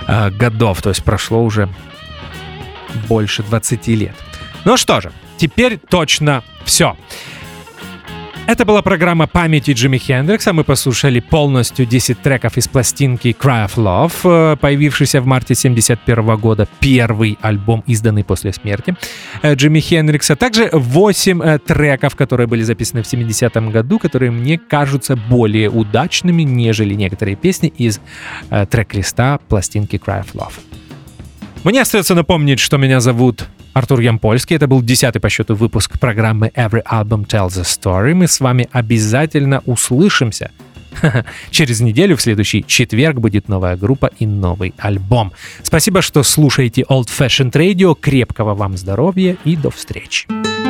[0.06, 0.80] э, годов.
[0.82, 1.68] То есть прошло уже
[3.08, 4.14] больше 20 лет.
[4.64, 6.96] Ну что же, теперь точно все.
[8.50, 10.52] Это была программа памяти Джимми Хендрикса.
[10.52, 16.36] Мы послушали полностью 10 треков из пластинки Cry of Love, э, появившийся в марте 1971
[16.36, 18.96] года, первый альбом, изданный после смерти
[19.42, 20.34] э, Джимми Хендрикса.
[20.34, 26.42] Также 8 э, треков, которые были записаны в 70-м году, которые мне кажутся более удачными,
[26.42, 28.00] нежели некоторые песни из
[28.48, 30.54] трек-листа пластинки Cry of Love.
[31.62, 34.56] Мне остается напомнить, что меня зовут Артур Ямпольский.
[34.56, 38.14] Это был десятый по счету выпуск программы Every Album Tells a Story.
[38.14, 40.50] Мы с вами обязательно услышимся.
[41.50, 45.32] Через неделю, в следующий четверг, будет новая группа и новый альбом.
[45.62, 47.96] Спасибо, что слушаете Old Fashioned Radio.
[47.98, 50.26] Крепкого вам здоровья и до встречи.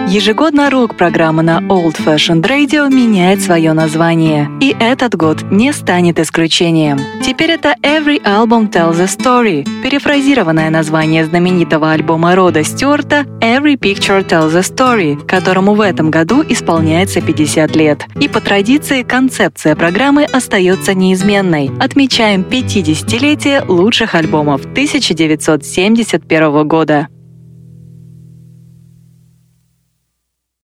[0.08, 4.50] Ежегодно рок-программа на Old Fashioned Radio меняет свое название.
[4.60, 6.98] И этот год не станет исключением.
[7.24, 14.26] Теперь это Every Album Tells a Story, перефразированное название знаменитого альбома Рода Стюарта Every Picture
[14.26, 18.04] Tells a Story, которому в этом году исполняется 50 лет.
[18.20, 19.76] И по традиции концепция
[20.10, 21.70] программы остается неизменной.
[21.78, 27.06] Отмечаем 50-летие лучших альбомов 1971 года.